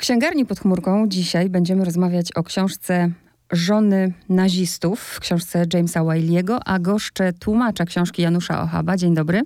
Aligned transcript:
księgarni 0.00 0.46
pod 0.46 0.60
chmurką 0.60 1.08
dzisiaj 1.08 1.50
będziemy 1.50 1.84
rozmawiać 1.84 2.32
o 2.32 2.42
książce 2.42 3.10
żony 3.52 4.12
nazistów 4.28 5.00
w 5.00 5.20
książce 5.20 5.66
Jamesa 5.74 6.00
Wiley'ego, 6.00 6.58
a 6.64 6.78
goszczę 6.78 7.32
tłumacza 7.32 7.84
książki 7.84 8.22
Janusza 8.22 8.62
Ochaba. 8.62 8.96
Dzień 8.96 9.14
dobry. 9.14 9.42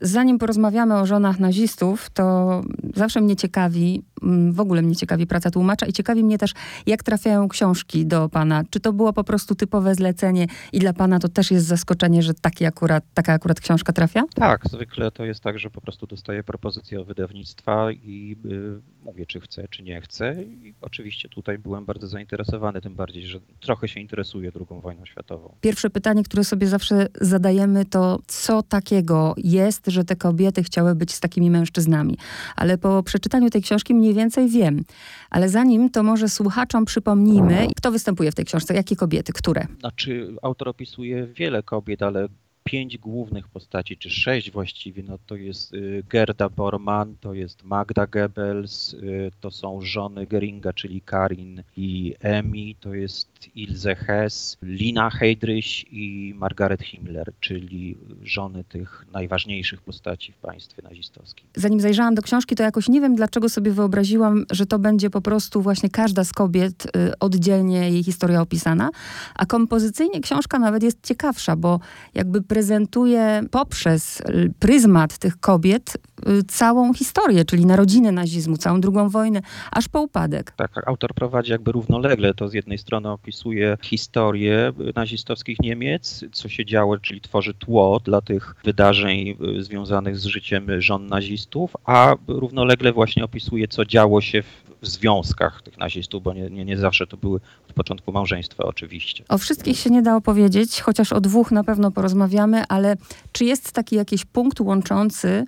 Zanim 0.00 0.38
porozmawiamy 0.38 0.96
o 0.96 1.06
żonach 1.06 1.38
nazistów, 1.38 2.10
to 2.10 2.60
zawsze 2.94 3.20
mnie 3.20 3.36
ciekawi, 3.36 4.02
mm, 4.22 4.52
w 4.52 4.60
ogóle 4.60 4.82
mnie 4.82 4.96
ciekawi 4.96 5.26
praca 5.26 5.50
tłumacza 5.50 5.86
i 5.86 5.92
ciekawi 5.92 6.24
mnie 6.24 6.38
też, 6.38 6.52
jak 6.86 7.02
trafiają 7.02 7.48
książki 7.48 8.06
do 8.06 8.28
pana. 8.28 8.62
Czy 8.70 8.80
to 8.80 8.92
było 8.92 9.12
po 9.12 9.24
prostu 9.24 9.54
typowe 9.54 9.94
zlecenie 9.94 10.46
i 10.72 10.78
dla 10.78 10.92
pana 10.92 11.18
to 11.18 11.28
też 11.28 11.50
jest 11.50 11.66
zaskoczenie, 11.66 12.22
że 12.22 12.34
taki 12.34 12.64
akurat, 12.64 13.04
taka 13.14 13.32
akurat 13.32 13.60
książka 13.60 13.92
trafia? 13.92 14.22
Tak, 14.34 14.60
zwykle 14.70 15.10
to 15.10 15.24
jest 15.24 15.40
tak, 15.40 15.58
że 15.58 15.70
po 15.70 15.80
prostu 15.80 16.06
dostaję 16.06 16.44
propozycję 16.44 17.00
od 17.00 17.06
wydawnictwa 17.06 17.92
i 17.92 18.36
y, 18.44 18.80
mówię, 19.02 19.26
czy 19.26 19.40
chcę, 19.40 19.68
czy 19.70 19.82
nie 19.82 20.00
chcę. 20.00 20.42
I 20.44 20.74
oczywiście 20.80 21.28
tutaj 21.28 21.58
byłem 21.58 21.84
bardzo 21.84 22.08
zainteresowany, 22.08 22.80
tym 22.80 22.94
bardziej, 22.94 23.26
że 23.26 23.40
trochę 23.60 23.88
się 23.88 24.00
interesuję 24.00 24.52
II 24.56 24.80
wojną 24.82 25.06
światową. 25.06 25.54
Pierwsze 25.60 25.90
pytanie, 25.90 26.22
które 26.22 26.44
sobie 26.44 26.66
zawsze 26.66 27.06
zadajemy, 27.20 27.84
to 27.84 28.18
co 28.26 28.62
takiego 28.62 29.34
jest, 29.36 29.86
że 29.86 30.04
te 30.04 30.16
kobiety 30.16 30.62
chciały 30.62 30.94
być 30.94 31.14
z 31.14 31.20
takimi 31.20 31.50
mężczyznami. 31.50 32.16
Ale 32.56 32.78
po 32.78 33.02
przeczytaniu 33.02 33.50
tej 33.50 33.62
książki 33.62 33.94
mniej 33.94 34.14
więcej 34.14 34.48
wiem. 34.48 34.84
Ale 35.30 35.48
zanim, 35.48 35.90
to 35.90 36.02
może 36.02 36.28
słuchaczom 36.28 36.84
przypomnijmy, 36.84 37.66
kto 37.76 37.90
występuje 37.90 38.32
w 38.32 38.34
tej 38.34 38.44
książce, 38.44 38.74
jakie 38.74 38.96
kobiety, 38.96 39.32
które? 39.32 39.66
Znaczy, 39.80 40.36
autor 40.42 40.68
opisuje 40.68 41.26
wiele 41.26 41.62
kobiet, 41.62 42.02
ale 42.02 42.28
pięć 42.68 42.98
głównych 42.98 43.48
postaci, 43.48 43.96
czy 43.96 44.10
sześć 44.10 44.50
właściwie, 44.50 45.02
no 45.02 45.18
to 45.26 45.36
jest 45.36 45.74
y, 45.74 46.02
Gerda 46.10 46.48
Bormann, 46.48 47.14
to 47.20 47.34
jest 47.34 47.64
Magda 47.64 48.06
Goebbels, 48.06 48.94
y, 48.94 49.30
to 49.40 49.50
są 49.50 49.80
żony 49.80 50.26
Geringa, 50.26 50.72
czyli 50.72 51.00
Karin 51.00 51.62
i 51.76 52.14
Emi, 52.20 52.76
to 52.80 52.94
jest 52.94 53.28
Ilse 53.54 53.94
Hess, 53.94 54.56
Lina 54.62 55.10
Heydrich 55.10 55.92
i 55.92 56.34
Margaret 56.36 56.82
Himmler, 56.82 57.32
czyli 57.40 57.96
żony 58.22 58.64
tych 58.64 59.06
najważniejszych 59.12 59.82
postaci 59.82 60.32
w 60.32 60.36
państwie 60.36 60.82
nazistowskim. 60.82 61.46
Zanim 61.56 61.80
zajrzałam 61.80 62.14
do 62.14 62.22
książki, 62.22 62.56
to 62.56 62.62
jakoś 62.62 62.88
nie 62.88 63.00
wiem, 63.00 63.14
dlaczego 63.16 63.48
sobie 63.48 63.70
wyobraziłam, 63.70 64.44
że 64.50 64.66
to 64.66 64.78
będzie 64.78 65.10
po 65.10 65.20
prostu 65.20 65.62
właśnie 65.62 65.90
każda 65.90 66.24
z 66.24 66.32
kobiet 66.32 66.86
y, 66.86 67.18
oddzielnie 67.20 67.90
jej 67.90 68.04
historia 68.04 68.40
opisana, 68.40 68.90
a 69.34 69.46
kompozycyjnie 69.46 70.20
książka 70.20 70.58
nawet 70.58 70.82
jest 70.82 71.06
ciekawsza, 71.06 71.56
bo 71.56 71.80
jakby 72.14 72.42
prezentuje 72.58 73.42
poprzez 73.50 74.22
pryzmat 74.58 75.18
tych 75.18 75.40
kobiet 75.40 75.96
y, 76.28 76.42
całą 76.42 76.94
historię, 76.94 77.44
czyli 77.44 77.66
narodziny 77.66 78.12
nazizmu, 78.12 78.56
całą 78.56 78.80
drugą 78.80 79.08
wojnę, 79.08 79.42
aż 79.70 79.88
po 79.88 80.02
upadek. 80.02 80.52
Tak, 80.56 80.88
autor 80.88 81.14
prowadzi 81.14 81.52
jakby 81.52 81.72
równolegle 81.72 82.34
to 82.34 82.48
z 82.48 82.52
jednej 82.52 82.78
strony 82.78 83.10
opisuje 83.10 83.76
historię 83.82 84.72
nazistowskich 84.94 85.60
Niemiec, 85.60 86.24
co 86.32 86.48
się 86.48 86.64
działo, 86.64 86.98
czyli 86.98 87.20
tworzy 87.20 87.54
tło 87.54 88.00
dla 88.04 88.20
tych 88.20 88.54
wydarzeń 88.64 89.36
y, 89.58 89.62
związanych 89.62 90.18
z 90.18 90.24
życiem 90.24 90.66
żon 90.78 91.06
nazistów, 91.06 91.76
a 91.84 92.14
równolegle 92.28 92.92
właśnie 92.92 93.24
opisuje, 93.24 93.68
co 93.68 93.84
działo 93.84 94.20
się 94.20 94.42
w 94.42 94.68
w 94.82 94.88
związkach 94.88 95.62
tych 95.62 95.78
nazistów, 95.78 96.22
bo 96.22 96.34
nie, 96.34 96.50
nie, 96.50 96.64
nie 96.64 96.76
zawsze 96.76 97.06
to 97.06 97.16
były 97.16 97.40
od 97.68 97.72
początku 97.74 98.12
małżeństwa 98.12 98.64
oczywiście. 98.64 99.24
O 99.28 99.38
wszystkich 99.38 99.78
się 99.78 99.90
nie 99.90 100.02
da 100.02 100.16
opowiedzieć, 100.16 100.80
chociaż 100.80 101.12
o 101.12 101.20
dwóch 101.20 101.52
na 101.52 101.64
pewno 101.64 101.90
porozmawiamy, 101.90 102.47
ale 102.68 102.96
czy 103.32 103.44
jest 103.44 103.72
taki 103.72 103.96
jakiś 103.96 104.24
punkt 104.24 104.60
łączący 104.60 105.44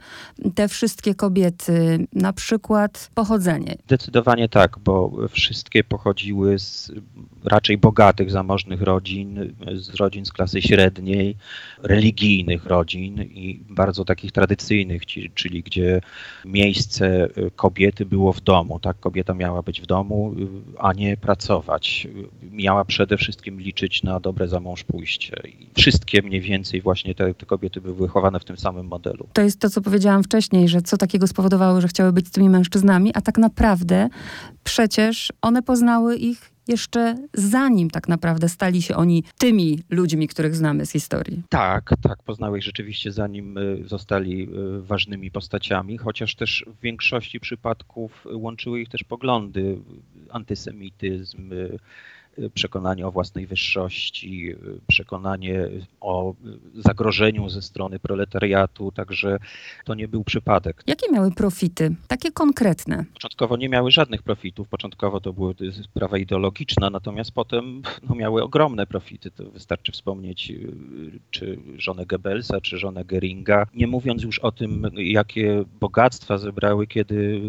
te 0.54 0.68
wszystkie 0.68 1.14
kobiety, 1.14 2.06
na 2.12 2.32
przykład 2.32 3.10
pochodzenie? 3.14 3.74
Zdecydowanie 3.86 4.48
tak, 4.48 4.78
bo 4.78 5.12
wszystkie 5.30 5.84
pochodziły 5.84 6.58
z 6.58 6.92
raczej 7.44 7.78
bogatych, 7.78 8.30
zamożnych 8.30 8.82
rodzin, 8.82 9.54
z 9.74 9.94
rodzin 9.94 10.24
z 10.24 10.32
klasy 10.32 10.62
średniej, 10.62 11.36
religijnych 11.82 12.66
rodzin 12.66 13.22
i 13.22 13.60
bardzo 13.68 14.04
takich 14.04 14.32
tradycyjnych, 14.32 15.06
czyli 15.34 15.62
gdzie 15.62 16.00
miejsce 16.44 17.28
kobiety 17.56 18.06
było 18.06 18.32
w 18.32 18.40
domu. 18.40 18.80
Tak, 18.80 19.00
kobieta 19.00 19.34
miała 19.34 19.62
być 19.62 19.80
w 19.80 19.86
domu, 19.86 20.34
a 20.78 20.92
nie 20.92 21.16
pracować. 21.16 22.08
Miała 22.52 22.84
przede 22.84 23.16
wszystkim 23.16 23.60
liczyć 23.60 24.02
na 24.02 24.20
dobre 24.20 24.48
zamąż 24.48 24.84
pójście. 24.84 25.36
I 25.48 25.80
wszystkie 25.80 26.22
mniej 26.22 26.40
więcej 26.40 26.79
właśnie 26.80 27.14
te, 27.14 27.34
te 27.34 27.46
kobiety 27.46 27.80
były 27.80 27.94
wychowane 27.94 28.40
w 28.40 28.44
tym 28.44 28.56
samym 28.56 28.86
modelu. 28.86 29.28
To 29.32 29.42
jest 29.42 29.60
to, 29.60 29.70
co 29.70 29.80
powiedziałam 29.80 30.22
wcześniej, 30.22 30.68
że 30.68 30.82
co 30.82 30.96
takiego 30.96 31.26
spowodowało, 31.26 31.80
że 31.80 31.88
chciały 31.88 32.12
być 32.12 32.28
z 32.28 32.30
tymi 32.30 32.50
mężczyznami, 32.50 33.10
a 33.14 33.20
tak 33.20 33.38
naprawdę 33.38 34.08
przecież 34.64 35.32
one 35.42 35.62
poznały 35.62 36.16
ich 36.16 36.50
jeszcze 36.68 37.16
zanim 37.34 37.90
tak 37.90 38.08
naprawdę 38.08 38.48
stali 38.48 38.82
się 38.82 38.96
oni 38.96 39.24
tymi 39.38 39.78
ludźmi, 39.90 40.28
których 40.28 40.56
znamy 40.56 40.86
z 40.86 40.92
historii. 40.92 41.42
Tak, 41.48 41.90
tak, 42.02 42.22
poznały 42.22 42.58
ich 42.58 42.64
rzeczywiście 42.64 43.12
zanim 43.12 43.58
y, 43.58 43.82
zostali 43.86 44.42
y, 44.42 44.82
ważnymi 44.82 45.30
postaciami, 45.30 45.98
chociaż 45.98 46.34
też 46.34 46.64
w 46.66 46.80
większości 46.80 47.40
przypadków 47.40 48.26
łączyły 48.32 48.80
ich 48.80 48.88
też 48.88 49.04
poglądy, 49.04 49.78
antysemityzm, 50.30 51.52
y, 51.52 51.78
przekonanie 52.54 53.06
o 53.06 53.10
własnej 53.10 53.46
wyższości, 53.46 54.54
przekonanie 54.86 55.68
o 56.00 56.34
zagrożeniu 56.74 57.48
ze 57.48 57.62
strony 57.62 57.98
proletariatu, 57.98 58.92
także 58.92 59.38
to 59.84 59.94
nie 59.94 60.08
był 60.08 60.24
przypadek. 60.24 60.82
Jakie 60.86 61.12
miały 61.12 61.30
profity, 61.30 61.94
takie 62.08 62.32
konkretne? 62.32 63.04
Początkowo 63.12 63.56
nie 63.56 63.68
miały 63.68 63.90
żadnych 63.90 64.22
profitów, 64.22 64.68
początkowo 64.68 65.20
to 65.20 65.32
była 65.32 65.52
sprawa 65.82 66.18
ideologiczna, 66.18 66.90
natomiast 66.90 67.32
potem 67.32 67.82
no, 68.08 68.14
miały 68.14 68.42
ogromne 68.42 68.86
profity. 68.86 69.30
To 69.30 69.50
wystarczy 69.50 69.92
wspomnieć 69.92 70.52
czy 71.30 71.58
żonę 71.76 72.06
Goebbelsa, 72.06 72.60
czy 72.60 72.78
żonę 72.78 73.04
Geringa, 73.04 73.66
nie 73.74 73.86
mówiąc 73.86 74.22
już 74.22 74.38
o 74.38 74.52
tym, 74.52 74.90
jakie 74.96 75.64
bogactwa 75.80 76.38
zebrały, 76.38 76.86
kiedy 76.86 77.40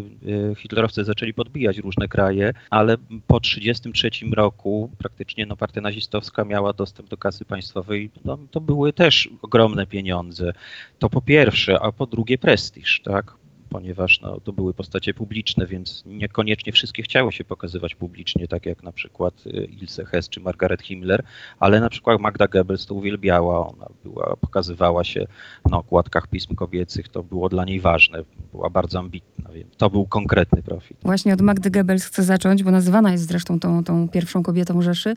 hitlerowcy 0.56 1.04
zaczęli 1.04 1.34
podbijać 1.34 1.78
różne 1.78 2.08
kraje, 2.08 2.52
ale 2.70 2.96
po 3.26 3.40
1933 3.40 4.10
roku 4.34 4.71
praktycznie 4.98 5.46
no, 5.46 5.56
partia 5.56 5.80
nazistowska 5.80 6.44
miała 6.44 6.72
dostęp 6.72 7.08
do 7.08 7.16
kasy 7.16 7.44
państwowej, 7.44 8.10
no, 8.24 8.38
to 8.50 8.60
były 8.60 8.92
też 8.92 9.28
ogromne 9.42 9.86
pieniądze. 9.86 10.52
To 10.98 11.10
po 11.10 11.22
pierwsze, 11.22 11.80
a 11.80 11.92
po 11.92 12.06
drugie 12.06 12.38
prestiż, 12.38 13.00
tak? 13.04 13.41
Ponieważ 13.72 14.20
no, 14.20 14.40
to 14.40 14.52
były 14.52 14.74
postacie 14.74 15.14
publiczne, 15.14 15.66
więc 15.66 16.02
niekoniecznie 16.06 16.72
wszystkie 16.72 17.02
chciały 17.02 17.32
się 17.32 17.44
pokazywać 17.44 17.94
publicznie, 17.94 18.48
tak 18.48 18.66
jak 18.66 18.82
na 18.82 18.92
przykład 18.92 19.46
y, 19.46 19.50
Ilse 19.50 20.04
Hess 20.04 20.28
czy 20.28 20.40
Margaret 20.40 20.82
Himmler, 20.82 21.24
ale 21.60 21.80
na 21.80 21.88
przykład 21.88 22.20
Magda 22.20 22.48
Goebbels 22.48 22.86
to 22.86 22.94
uwielbiała, 22.94 23.68
ona 23.68 23.86
była, 24.04 24.36
pokazywała 24.36 25.04
się 25.04 25.26
na 25.70 25.78
okładkach 25.78 26.26
pism 26.26 26.54
kobiecych, 26.54 27.08
to 27.08 27.22
było 27.22 27.48
dla 27.48 27.64
niej 27.64 27.80
ważne, 27.80 28.18
była 28.52 28.70
bardzo 28.70 28.98
ambitna, 28.98 29.50
więc 29.52 29.76
to 29.76 29.90
był 29.90 30.06
konkretny 30.06 30.62
profil. 30.62 30.96
Właśnie 31.02 31.34
od 31.34 31.40
Magdy 31.40 31.70
Goebbels 31.70 32.04
chcę 32.04 32.22
zacząć, 32.22 32.62
bo 32.62 32.70
nazywana 32.70 33.12
jest 33.12 33.28
zresztą 33.28 33.60
tą, 33.60 33.84
tą 33.84 34.08
pierwszą 34.08 34.42
kobietą 34.42 34.82
Rzeszy 34.82 35.14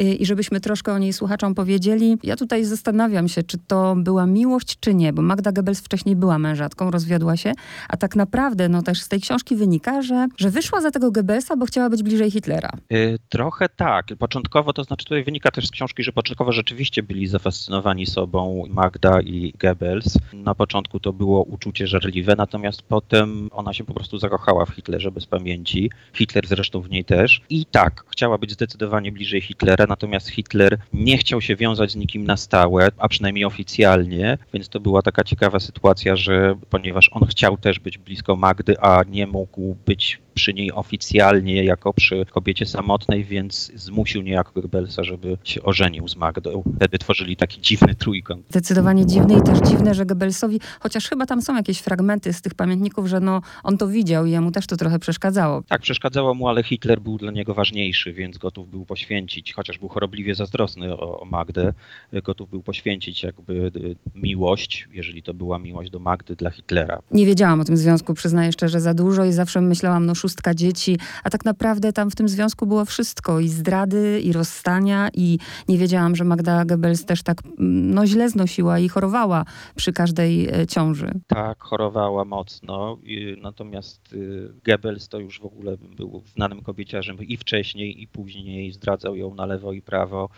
y, 0.00 0.02
i 0.02 0.26
żebyśmy 0.26 0.60
troszkę 0.60 0.92
o 0.92 0.98
niej 0.98 1.12
słuchaczom 1.12 1.54
powiedzieli, 1.54 2.18
ja 2.22 2.36
tutaj 2.36 2.64
zastanawiam 2.64 3.28
się, 3.28 3.42
czy 3.42 3.58
to 3.58 3.96
była 3.96 4.26
miłość, 4.26 4.76
czy 4.80 4.94
nie, 4.94 5.12
bo 5.12 5.22
Magda 5.22 5.52
Goebbels 5.52 5.80
wcześniej 5.80 6.16
była 6.16 6.38
mężatką, 6.38 6.90
rozwiodła 6.90 7.36
się, 7.36 7.52
a 7.88 7.95
a 7.96 7.98
tak 7.98 8.16
naprawdę 8.16 8.68
no, 8.68 8.82
też 8.82 9.00
z 9.00 9.08
tej 9.08 9.20
książki 9.20 9.56
wynika, 9.56 10.02
że, 10.02 10.28
że 10.38 10.50
wyszła 10.50 10.80
za 10.80 10.90
tego 10.90 11.10
Goebbelsa, 11.10 11.56
bo 11.56 11.66
chciała 11.66 11.90
być 11.90 12.02
bliżej 12.02 12.30
Hitlera. 12.30 12.70
Yy, 12.90 13.18
trochę 13.28 13.68
tak. 13.68 14.06
Początkowo, 14.18 14.72
to 14.72 14.84
znaczy 14.84 15.04
tutaj 15.04 15.24
wynika 15.24 15.50
też 15.50 15.66
z 15.66 15.70
książki, 15.70 16.02
że 16.02 16.12
początkowo 16.12 16.52
rzeczywiście 16.52 17.02
byli 17.02 17.26
zafascynowani 17.26 18.06
sobą 18.06 18.64
Magda 18.68 19.20
i 19.20 19.52
Goebbels. 19.58 20.18
Na 20.32 20.54
początku 20.54 21.00
to 21.00 21.12
było 21.12 21.42
uczucie 21.42 21.86
żarliwe, 21.86 22.34
natomiast 22.38 22.82
potem 22.82 23.48
ona 23.52 23.72
się 23.72 23.84
po 23.84 23.94
prostu 23.94 24.18
zakochała 24.18 24.66
w 24.66 24.70
Hitlerze 24.70 25.10
bez 25.10 25.26
pamięci. 25.26 25.90
Hitler 26.12 26.46
zresztą 26.46 26.80
w 26.80 26.90
niej 26.90 27.04
też. 27.04 27.40
I 27.50 27.66
tak, 27.66 28.04
chciała 28.12 28.38
być 28.38 28.52
zdecydowanie 28.52 29.12
bliżej 29.12 29.40
Hitlera, 29.40 29.86
natomiast 29.88 30.28
Hitler 30.28 30.78
nie 30.92 31.18
chciał 31.18 31.40
się 31.40 31.56
wiązać 31.56 31.92
z 31.92 31.96
nikim 31.96 32.24
na 32.24 32.36
stałe, 32.36 32.88
a 32.98 33.08
przynajmniej 33.08 33.44
oficjalnie, 33.44 34.38
więc 34.54 34.68
to 34.68 34.80
była 34.80 35.02
taka 35.02 35.24
ciekawa 35.24 35.60
sytuacja, 35.60 36.16
że 36.16 36.54
ponieważ 36.70 37.10
on 37.12 37.26
chciał 37.26 37.56
też 37.56 37.78
być 37.86 37.98
blisko 37.98 38.36
Magdy, 38.36 38.80
a 38.80 39.02
nie 39.02 39.26
mógł 39.26 39.76
być 39.86 40.20
przy 40.36 40.54
niej 40.54 40.72
oficjalnie 40.72 41.64
jako 41.64 41.92
przy 41.92 42.26
kobiecie 42.30 42.66
samotnej, 42.66 43.24
więc 43.24 43.72
zmusił 43.74 44.22
niejako 44.22 44.60
Goebbelsa, 44.60 45.04
żeby 45.04 45.38
się 45.44 45.62
ożenił 45.62 46.08
z 46.08 46.16
Magdą. 46.16 46.62
Wtedy 46.76 46.98
tworzyli 46.98 47.36
taki 47.36 47.60
dziwny 47.60 47.94
trójkąt. 47.94 48.46
Zdecydowanie 48.50 49.06
dziwny 49.06 49.38
i 49.38 49.42
też 49.42 49.58
dziwne, 49.58 49.94
że 49.94 50.06
Goebbelsowi, 50.06 50.60
chociaż 50.80 51.08
chyba 51.08 51.26
tam 51.26 51.42
są 51.42 51.56
jakieś 51.56 51.78
fragmenty 51.78 52.32
z 52.32 52.42
tych 52.42 52.54
pamiętników, 52.54 53.06
że 53.06 53.20
no, 53.20 53.42
on 53.64 53.78
to 53.78 53.88
widział 53.88 54.26
i 54.26 54.30
jemu 54.30 54.50
też 54.50 54.66
to 54.66 54.76
trochę 54.76 54.98
przeszkadzało. 54.98 55.62
Tak, 55.68 55.80
przeszkadzało 55.80 56.34
mu, 56.34 56.48
ale 56.48 56.62
Hitler 56.62 57.00
był 57.00 57.18
dla 57.18 57.32
niego 57.32 57.54
ważniejszy, 57.54 58.12
więc 58.12 58.38
gotów 58.38 58.70
był 58.70 58.84
poświęcić, 58.84 59.52
chociaż 59.52 59.78
był 59.78 59.88
chorobliwie 59.88 60.34
zazdrosny 60.34 60.92
o, 60.92 61.20
o 61.20 61.24
Magdę, 61.24 61.72
gotów 62.12 62.50
był 62.50 62.62
poświęcić 62.62 63.22
jakby 63.22 63.52
y, 63.54 63.96
miłość, 64.14 64.88
jeżeli 64.92 65.22
to 65.22 65.34
była 65.34 65.58
miłość 65.58 65.90
do 65.90 65.98
Magdy 65.98 66.36
dla 66.36 66.50
Hitlera. 66.50 67.02
Nie 67.10 67.26
wiedziałam 67.26 67.60
o 67.60 67.64
tym 67.64 67.76
związku, 67.76 68.14
przyznaję 68.14 68.52
szczerze, 68.52 68.80
za 68.80 68.94
dużo 68.94 69.24
i 69.24 69.32
zawsze 69.32 69.60
myślałam, 69.60 70.06
no 70.06 70.14
szóstka 70.26 70.54
dzieci, 70.54 70.98
a 71.24 71.30
tak 71.30 71.44
naprawdę 71.44 71.92
tam 71.92 72.10
w 72.10 72.14
tym 72.14 72.28
związku 72.28 72.66
było 72.66 72.84
wszystko 72.84 73.40
i 73.40 73.48
zdrady, 73.48 74.20
i 74.20 74.32
rozstania, 74.32 75.08
i 75.14 75.38
nie 75.68 75.78
wiedziałam, 75.78 76.16
że 76.16 76.24
Magda 76.24 76.64
Goebbels 76.64 77.04
też 77.04 77.22
tak 77.22 77.42
mm, 77.44 77.94
no, 77.94 78.06
źle 78.06 78.28
znosiła 78.28 78.78
i 78.78 78.88
chorowała 78.88 79.44
przy 79.76 79.92
każdej 79.92 80.48
e, 80.48 80.66
ciąży. 80.66 81.10
Tak, 81.26 81.62
chorowała 81.62 82.24
mocno, 82.24 82.98
natomiast 83.42 84.12
y, 84.12 84.52
Goebbels 84.64 85.08
to 85.08 85.18
już 85.18 85.40
w 85.40 85.44
ogóle 85.44 85.76
był 85.96 86.22
znanym 86.34 86.62
kobieciarzem 86.62 87.18
i 87.18 87.36
wcześniej, 87.36 88.02
i 88.02 88.08
później 88.08 88.72
zdradzał 88.72 89.16
ją 89.16 89.34
na 89.34 89.46
lewo 89.46 89.72
i 89.72 89.82
prawo. 89.82 90.28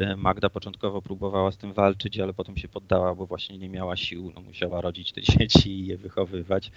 E, 0.00 0.16
Magda 0.16 0.50
początkowo 0.50 1.02
próbowała 1.02 1.50
z 1.50 1.56
tym 1.56 1.72
walczyć, 1.72 2.18
ale 2.18 2.34
potem 2.34 2.56
się 2.56 2.68
poddała, 2.68 3.14
bo 3.14 3.26
właśnie 3.26 3.58
nie 3.58 3.68
miała 3.68 3.96
sił, 3.96 4.32
no 4.34 4.40
musiała 4.40 4.80
rodzić 4.80 5.12
te 5.12 5.22
dzieci 5.32 5.70
i 5.70 5.86
je 5.86 5.96
wychowywać 5.96 6.70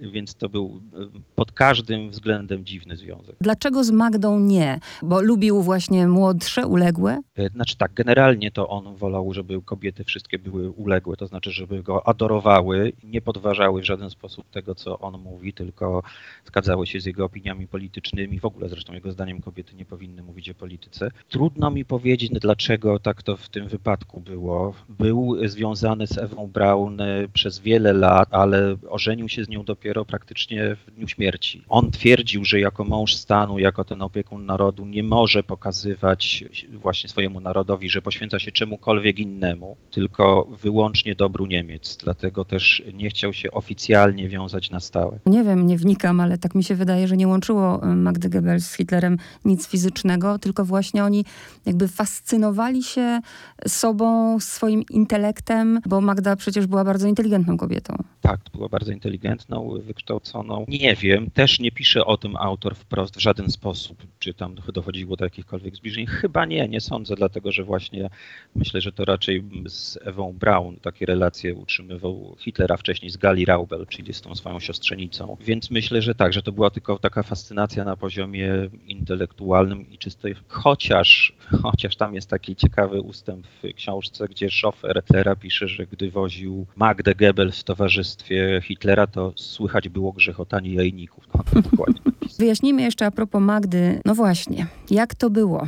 więc 0.00 0.34
to 0.34 0.48
był 0.48 0.80
e, 0.94 1.20
pod 1.34 1.52
każdym 1.52 2.10
względem 2.10 2.64
dziwny 2.64 2.96
związek. 2.96 3.36
Dlaczego 3.40 3.84
z 3.84 3.90
Magdą 3.90 4.40
nie? 4.40 4.80
Bo 5.02 5.20
lubił 5.22 5.62
właśnie 5.62 6.08
młodsze, 6.08 6.66
uległe? 6.66 7.20
E, 7.36 7.48
znaczy 7.48 7.76
tak, 7.76 7.94
generalnie 7.94 8.50
to 8.50 8.68
on 8.68 8.96
wolał, 8.96 9.32
żeby 9.32 9.62
kobiety 9.62 10.04
wszystkie 10.04 10.38
były 10.38 10.70
uległe, 10.70 11.16
to 11.16 11.26
znaczy, 11.26 11.50
żeby 11.50 11.82
go 11.82 12.08
adorowały, 12.08 12.92
nie 13.04 13.20
podważały 13.20 13.80
w 13.80 13.84
żaden 13.84 14.10
sposób 14.10 14.50
tego, 14.50 14.74
co 14.74 14.98
on 14.98 15.20
mówi, 15.20 15.52
tylko 15.52 16.02
zgadzały 16.46 16.86
się 16.86 17.00
z 17.00 17.06
jego 17.06 17.24
opiniami 17.24 17.68
politycznymi. 17.68 18.40
W 18.40 18.44
ogóle 18.44 18.68
zresztą 18.68 18.92
jego 18.92 19.12
zdaniem 19.12 19.40
kobiety 19.40 19.76
nie 19.76 19.84
powinny 19.84 20.22
mówić 20.22 20.50
o 20.50 20.54
polityce. 20.54 21.10
Trudno 21.28 21.70
mi 21.70 21.84
powiedzieć, 21.84 22.30
dlaczego 22.40 22.98
tak 22.98 23.22
to 23.22 23.36
w 23.36 23.48
tym 23.48 23.68
wypadku 23.68 24.20
było. 24.20 24.74
Był 24.88 25.48
związany 25.48 26.06
z 26.06 26.18
Ewą 26.18 26.46
Braun 26.46 27.00
e, 27.00 27.28
przez 27.32 27.58
wiele 27.58 27.92
lat, 27.92 28.28
ale 28.30 28.76
ożenił 28.88 29.28
się 29.28 29.44
z 29.44 29.48
nią 29.48 29.64
dopiero 29.64 29.83
dopiero 29.84 30.04
praktycznie 30.04 30.76
w 30.76 30.94
dniu 30.94 31.08
śmierci. 31.08 31.64
On 31.68 31.90
twierdził, 31.90 32.44
że 32.44 32.60
jako 32.60 32.84
mąż 32.84 33.14
stanu, 33.14 33.58
jako 33.58 33.84
ten 33.84 34.02
opiekun 34.02 34.46
narodu 34.46 34.86
nie 34.86 35.02
może 35.02 35.42
pokazywać 35.42 36.44
właśnie 36.72 37.10
swojemu 37.10 37.40
narodowi, 37.40 37.90
że 37.90 38.02
poświęca 38.02 38.38
się 38.38 38.52
czemukolwiek 38.52 39.18
innemu, 39.18 39.76
tylko 39.90 40.48
wyłącznie 40.62 41.14
dobru 41.14 41.46
Niemiec. 41.46 41.96
Dlatego 42.04 42.44
też 42.44 42.82
nie 42.94 43.10
chciał 43.10 43.32
się 43.32 43.50
oficjalnie 43.50 44.28
wiązać 44.28 44.70
na 44.70 44.80
stałe. 44.80 45.18
Nie 45.26 45.44
wiem, 45.44 45.66
nie 45.66 45.78
wnikam, 45.78 46.20
ale 46.20 46.38
tak 46.38 46.54
mi 46.54 46.64
się 46.64 46.74
wydaje, 46.74 47.08
że 47.08 47.16
nie 47.16 47.28
łączyło 47.28 47.82
e, 47.82 47.86
Magdy 47.86 48.28
Goebbels 48.28 48.66
z 48.66 48.74
Hitlerem 48.74 49.18
nic 49.44 49.68
fizycznego, 49.68 50.38
tylko 50.38 50.64
właśnie 50.64 51.04
oni 51.04 51.24
jakby 51.66 51.88
fascynowali 51.88 52.82
się 52.82 53.20
sobą, 53.68 54.40
swoim 54.40 54.82
intelektem, 54.90 55.80
bo 55.86 56.00
Magda 56.00 56.36
przecież 56.36 56.66
była 56.66 56.84
bardzo 56.84 57.08
inteligentną 57.08 57.56
kobietą. 57.56 57.96
Tak, 58.20 58.40
była 58.54 58.68
bardzo 58.68 58.92
inteligentną, 58.92 59.73
wykształconą. 59.82 60.64
Nie 60.68 60.94
wiem, 60.94 61.30
też 61.30 61.60
nie 61.60 61.72
pisze 61.72 62.04
o 62.04 62.16
tym 62.16 62.36
autor 62.36 62.74
wprost 62.74 63.16
w 63.16 63.20
żaden 63.20 63.50
sposób, 63.50 64.02
czy 64.18 64.34
tam 64.34 64.54
dochodziło 64.54 65.16
do 65.16 65.24
jakichkolwiek 65.24 65.76
zbliżeń. 65.76 66.06
Chyba 66.06 66.44
nie, 66.44 66.68
nie 66.68 66.80
sądzę, 66.80 67.14
dlatego 67.16 67.52
że 67.52 67.64
właśnie 67.64 68.10
myślę, 68.54 68.80
że 68.80 68.92
to 68.92 69.04
raczej 69.04 69.44
z 69.66 69.98
Ewą 70.02 70.32
Braun 70.32 70.76
takie 70.76 71.06
relacje 71.06 71.54
utrzymywał 71.54 72.36
Hitler, 72.38 72.72
a 72.72 72.76
wcześniej 72.76 73.10
z 73.10 73.16
Gali 73.16 73.44
Raubel, 73.44 73.86
czyli 73.86 74.14
z 74.14 74.20
tą 74.20 74.34
swoją 74.34 74.60
siostrzenicą. 74.60 75.36
Więc 75.40 75.70
myślę, 75.70 76.02
że 76.02 76.14
tak, 76.14 76.32
że 76.32 76.42
to 76.42 76.52
była 76.52 76.70
tylko 76.70 76.98
taka 76.98 77.22
fascynacja 77.22 77.84
na 77.84 77.96
poziomie 77.96 78.50
intelektualnym 78.86 79.90
i 79.90 79.98
czystej, 79.98 80.34
chociaż, 80.48 81.32
chociaż 81.62 81.96
tam 81.96 82.14
jest 82.14 82.30
taki 82.30 82.56
ciekawy 82.56 83.00
ustęp 83.00 83.46
w 83.46 83.74
książce, 83.74 84.28
gdzie 84.28 84.50
szofer 84.50 85.02
Hitlera 85.14 85.36
pisze, 85.36 85.68
że 85.68 85.86
gdy 85.86 86.10
woził 86.10 86.66
Magdę 86.76 87.14
Goebbels 87.14 87.60
w 87.60 87.64
towarzystwie 87.64 88.60
Hitlera, 88.64 89.06
to 89.06 89.32
słychać 89.64 89.88
było 89.88 90.12
grzechotanie 90.12 90.74
jajników. 90.74 91.24
No, 91.34 91.62
dokładnie. 91.70 92.00
Wyjaśnijmy 92.38 92.82
jeszcze 92.82 93.06
a 93.06 93.10
propos 93.10 93.42
Magdy. 93.42 94.00
No 94.04 94.14
właśnie, 94.14 94.66
jak 94.90 95.14
to 95.14 95.30
było? 95.30 95.66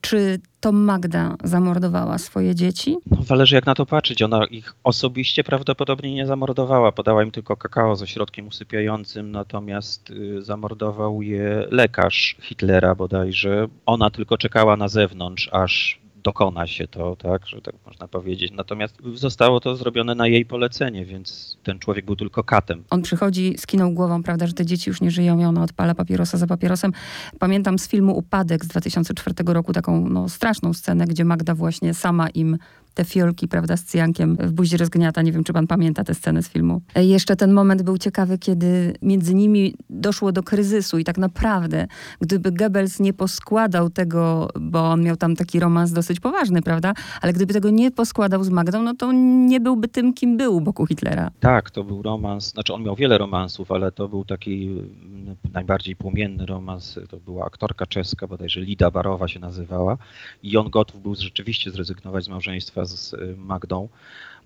Czy 0.00 0.40
to 0.60 0.72
Magda 0.72 1.36
zamordowała 1.44 2.18
swoje 2.18 2.54
dzieci? 2.54 2.96
No, 3.10 3.22
zależy 3.22 3.54
jak 3.54 3.66
na 3.66 3.74
to 3.74 3.86
patrzeć. 3.86 4.22
Ona 4.22 4.44
ich 4.44 4.74
osobiście 4.84 5.44
prawdopodobnie 5.44 6.14
nie 6.14 6.26
zamordowała. 6.26 6.92
Podała 6.92 7.22
im 7.22 7.30
tylko 7.30 7.56
kakao 7.56 7.96
ze 7.96 8.06
środkiem 8.06 8.48
usypiającym, 8.48 9.30
natomiast 9.30 10.10
y, 10.10 10.42
zamordował 10.42 11.22
je 11.22 11.66
lekarz 11.70 12.36
Hitlera 12.40 12.94
bodajże. 12.94 13.68
Ona 13.86 14.10
tylko 14.10 14.38
czekała 14.38 14.76
na 14.76 14.88
zewnątrz, 14.88 15.48
aż 15.52 16.03
dokona 16.24 16.66
się 16.66 16.88
to, 16.88 17.16
tak, 17.16 17.46
że 17.46 17.60
tak 17.60 17.74
można 17.86 18.08
powiedzieć. 18.08 18.52
Natomiast 18.52 18.96
zostało 19.14 19.60
to 19.60 19.76
zrobione 19.76 20.14
na 20.14 20.26
jej 20.26 20.46
polecenie, 20.46 21.04
więc 21.04 21.56
ten 21.62 21.78
człowiek 21.78 22.04
był 22.04 22.16
tylko 22.16 22.44
katem. 22.44 22.84
On 22.90 23.02
przychodzi, 23.02 23.54
skinął 23.58 23.92
głową, 23.92 24.22
prawda, 24.22 24.46
że 24.46 24.52
te 24.52 24.66
dzieci 24.66 24.90
już 24.90 25.00
nie 25.00 25.10
żyją 25.10 25.38
i 25.40 25.44
ona 25.44 25.62
odpala 25.62 25.94
papierosa 25.94 26.38
za 26.38 26.46
papierosem. 26.46 26.92
Pamiętam 27.38 27.78
z 27.78 27.88
filmu 27.88 28.18
Upadek 28.18 28.64
z 28.64 28.68
2004 28.68 29.34
roku 29.46 29.72
taką 29.72 30.08
no, 30.08 30.28
straszną 30.28 30.74
scenę, 30.74 31.06
gdzie 31.06 31.24
Magda 31.24 31.54
właśnie 31.54 31.94
sama 31.94 32.28
im 32.28 32.58
te 32.94 33.04
fiolki, 33.04 33.48
prawda, 33.48 33.76
z 33.76 33.84
cyjankiem 33.84 34.36
w 34.36 34.52
buzi 34.52 34.76
rozgniata. 34.76 35.22
Nie 35.22 35.32
wiem, 35.32 35.44
czy 35.44 35.52
pan 35.52 35.66
pamięta 35.66 36.04
tę 36.04 36.14
scenę 36.14 36.42
z 36.42 36.48
filmu. 36.48 36.80
Jeszcze 36.96 37.36
ten 37.36 37.52
moment 37.52 37.82
był 37.82 37.98
ciekawy, 37.98 38.38
kiedy 38.38 38.94
między 39.02 39.34
nimi 39.34 39.74
doszło 39.90 40.32
do 40.32 40.42
kryzysu 40.42 40.98
i 40.98 41.04
tak 41.04 41.18
naprawdę, 41.18 41.86
gdyby 42.20 42.52
Goebbels 42.52 43.00
nie 43.00 43.12
poskładał 43.12 43.90
tego, 43.90 44.48
bo 44.60 44.90
on 44.90 45.02
miał 45.02 45.16
tam 45.16 45.36
taki 45.36 45.60
romans 45.60 45.92
dosyć 45.92 46.20
poważny, 46.20 46.62
prawda, 46.62 46.94
ale 47.20 47.32
gdyby 47.32 47.54
tego 47.54 47.70
nie 47.70 47.90
poskładał 47.90 48.44
z 48.44 48.50
Magdą, 48.50 48.82
no 48.82 48.94
to 48.94 49.12
nie 49.46 49.60
byłby 49.60 49.88
tym, 49.88 50.14
kim 50.14 50.36
był 50.36 50.56
u 50.56 50.60
boku 50.60 50.86
Hitlera. 50.86 51.30
Tak, 51.40 51.70
to 51.70 51.84
był 51.84 52.02
romans, 52.02 52.50
znaczy 52.50 52.74
on 52.74 52.82
miał 52.82 52.96
wiele 52.96 53.18
romansów, 53.18 53.72
ale 53.72 53.92
to 53.92 54.08
był 54.08 54.24
taki 54.24 54.66
mm, 54.66 55.36
najbardziej 55.52 55.96
płomienny 55.96 56.46
romans, 56.46 56.98
to 57.08 57.16
była 57.16 57.46
aktorka 57.46 57.86
czeska, 57.86 58.26
bodajże 58.26 58.60
Lida 58.60 58.90
Barowa 58.90 59.28
się 59.28 59.40
nazywała 59.40 59.96
i 60.42 60.56
on 60.56 60.70
gotów 60.70 61.02
był 61.02 61.14
rzeczywiście 61.14 61.70
zrezygnować 61.70 62.24
z 62.24 62.28
małżeństwa 62.28 62.83
z 62.86 63.14
Magdą, 63.36 63.88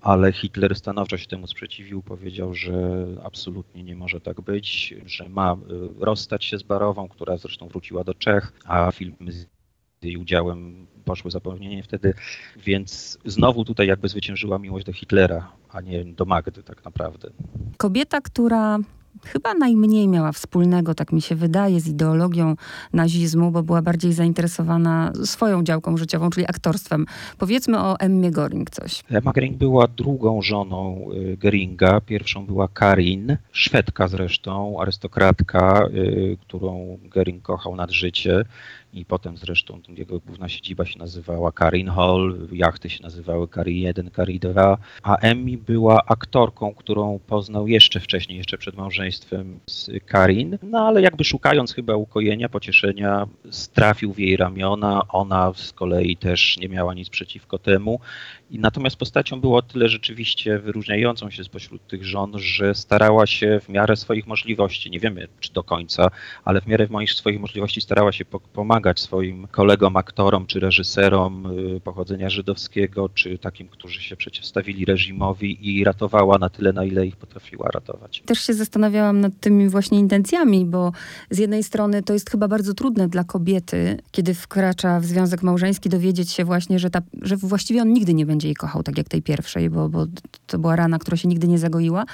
ale 0.01 0.33
Hitler 0.33 0.77
stanowczo 0.77 1.19
się 1.19 1.27
temu 1.27 1.47
sprzeciwił, 1.47 2.03
powiedział, 2.03 2.55
że 2.55 3.07
absolutnie 3.25 3.83
nie 3.83 3.97
może 3.97 4.21
tak 4.21 4.41
być, 4.41 4.95
że 5.07 5.29
ma 5.29 5.53
y, 5.53 5.57
rozstać 6.05 6.45
się 6.45 6.59
z 6.59 6.63
Barową, 6.63 7.09
która 7.09 7.37
zresztą 7.37 7.69
wróciła 7.69 8.05
do 8.05 8.15
Czech, 8.15 8.53
a 8.65 8.93
filmy 8.93 9.33
z 9.33 9.47
jej 10.03 10.17
udziałem 10.17 10.87
poszły 11.05 11.31
zapomnienie 11.31 11.83
wtedy, 11.83 12.15
więc 12.57 13.19
znowu 13.25 13.65
tutaj 13.65 13.87
jakby 13.87 14.09
zwyciężyła 14.09 14.59
miłość 14.59 14.87
do 14.87 14.93
Hitlera, 14.93 15.53
a 15.71 15.81
nie 15.81 16.05
do 16.05 16.25
Magdy 16.25 16.63
tak 16.63 16.85
naprawdę. 16.85 17.31
Kobieta, 17.77 18.21
która 18.21 18.79
chyba 19.25 19.55
najmniej 19.55 20.09
miała 20.09 20.33
wspólnego, 20.33 20.95
tak 20.95 21.13
mi 21.13 21.23
się 21.23 21.35
wydaje, 21.35 21.81
z 21.81 21.89
ideologią 21.89 22.55
nazizmu, 22.93 23.51
bo 23.51 23.63
była 23.63 23.83
bardziej 23.83 24.13
zainteresowana 24.13 25.13
swoją 25.25 25.63
działką 25.63 25.97
życiową, 25.97 26.31
czyli 26.31 26.47
aktorstwem. 26.47 27.07
Powiedzmy 27.39 27.79
o 27.79 28.01
Emmie 28.01 28.31
Goring 28.31 28.71
coś. 28.71 29.05
Emma 29.11 29.33
Goring 29.33 29.57
była 29.57 29.89
drugą 29.89 30.43
żoną 30.43 31.09
y, 31.13 31.37
Geringa. 31.37 32.01
Pierwszą 32.01 32.47
była 32.47 32.69
Karin, 32.69 33.37
Szwedka 33.53 34.09
zresztą, 34.09 34.81
arystokratka, 34.81 35.89
y, 35.95 36.37
którą 36.41 36.99
Gering 37.03 37.43
kochał 37.43 37.77
nad 37.77 37.91
życie 37.91 38.45
i 38.93 39.05
potem 39.05 39.37
zresztą 39.37 39.81
jego 39.89 40.21
główna 40.21 40.49
siedziba 40.49 40.87
się 40.87 40.99
nazywała 40.99 41.53
Karin 41.53 41.89
Hall, 41.89 42.49
jachty 42.53 42.91
się 42.91 43.03
nazywały 43.03 43.49
Kari 43.49 43.81
1, 43.81 44.11
Kari 44.11 44.41
2, 44.41 44.79
a 45.03 45.17
Emmy 45.17 45.59
była 45.59 46.03
aktorką, 46.07 46.75
którą 46.75 47.19
poznał 47.27 47.69
jeszcze 47.69 48.01
wcześniej, 48.01 48.39
jeszcze 48.39 48.59
przed 48.59 48.77
małżeństwem 48.77 49.61
z 49.67 49.91
Karin, 50.07 50.59
no 50.63 50.79
ale 50.87 51.03
jakby 51.03 51.25
szukając 51.25 51.75
chyba 51.75 51.97
ukojenia, 51.97 52.49
pocieszenia, 52.49 53.27
strafił 53.51 54.13
w 54.13 54.19
jej 54.19 54.37
ramiona, 54.37 55.03
ona 55.09 55.53
z 55.55 55.73
kolei 55.73 56.17
też 56.17 56.57
nie 56.59 56.69
miała 56.69 56.95
nic 56.95 57.09
przeciwko 57.09 57.59
temu. 57.59 58.01
I 58.51 58.59
natomiast 58.59 58.97
postacią 58.97 59.41
było 59.41 59.63
tyle 59.63 59.89
rzeczywiście 59.89 60.59
wyróżniającą 60.59 61.31
się 61.31 61.45
spośród 61.45 61.87
tych 61.87 62.05
żon, 62.05 62.33
że 62.39 62.75
starała 62.75 63.27
się 63.27 63.61
w 63.61 63.69
miarę 63.69 63.97
swoich 63.97 64.27
możliwości, 64.27 64.91
nie 64.91 65.01
wiemy 65.01 65.29
czy 65.41 65.53
do 65.53 65.63
końca, 65.63 66.11
ale 66.45 66.61
w 66.61 66.67
miarę 66.67 66.89
swoich 67.07 67.41
możliwości 67.41 67.81
starała 67.81 68.13
się 68.13 68.25
pomagać 68.25 68.78
swoim 68.97 69.47
kolegom, 69.47 69.97
aktorom 69.97 70.47
czy 70.47 70.61
reżyserom 70.61 71.47
y, 71.77 71.81
pochodzenia 71.81 72.31
żydowskiego, 72.31 73.09
czy 73.09 73.39
takim, 73.39 73.69
którzy 73.69 74.03
się 74.03 74.17
przeciwstawili 74.17 74.85
reżimowi 74.85 75.77
i 75.77 75.85
ratowała 75.85 76.39
na 76.39 76.49
tyle, 76.49 76.73
na 76.73 76.85
ile 76.85 77.07
ich 77.07 77.17
potrafiła 77.17 77.71
ratować. 77.75 78.23
Też 78.27 78.39
się 78.39 78.55
zastanawiałam 78.55 79.21
nad 79.21 79.33
tymi 79.41 79.69
właśnie 79.69 79.99
intencjami, 79.99 80.65
bo 80.65 80.93
z 81.31 81.39
jednej 81.39 81.63
strony 81.63 82.03
to 82.03 82.13
jest 82.13 82.31
chyba 82.31 82.49
bardzo 82.49 82.75
trudne 82.75 83.09
dla 83.09 83.25
kobiety, 83.25 83.99
kiedy 84.11 84.35
wkracza 84.35 85.01
w 85.01 85.05
związek 85.05 85.43
małżeński, 85.43 85.89
dowiedzieć 85.89 86.31
się 86.31 86.45
właśnie, 86.45 86.79
że, 86.79 86.91
ta, 86.91 87.01
że 87.23 87.37
właściwie 87.37 87.83
on 87.83 87.93
nigdy 87.93 88.15
nie 88.15 88.27
będzie 88.27 88.39
będzie 88.39 88.49
jej 88.49 88.57
kochał 88.57 88.83
tak 88.83 88.99
jak 88.99 89.09
tej 89.09 89.23
pierwszej, 89.23 89.71
bo, 89.71 89.89
bo 89.89 90.07
to 90.47 90.59
była 90.59 90.77
rana, 90.77 90.99
która 90.99 91.17
się 91.17 91.29
nigdy 91.29 91.49
nie 91.49 91.59
zagoiła, 91.59 92.05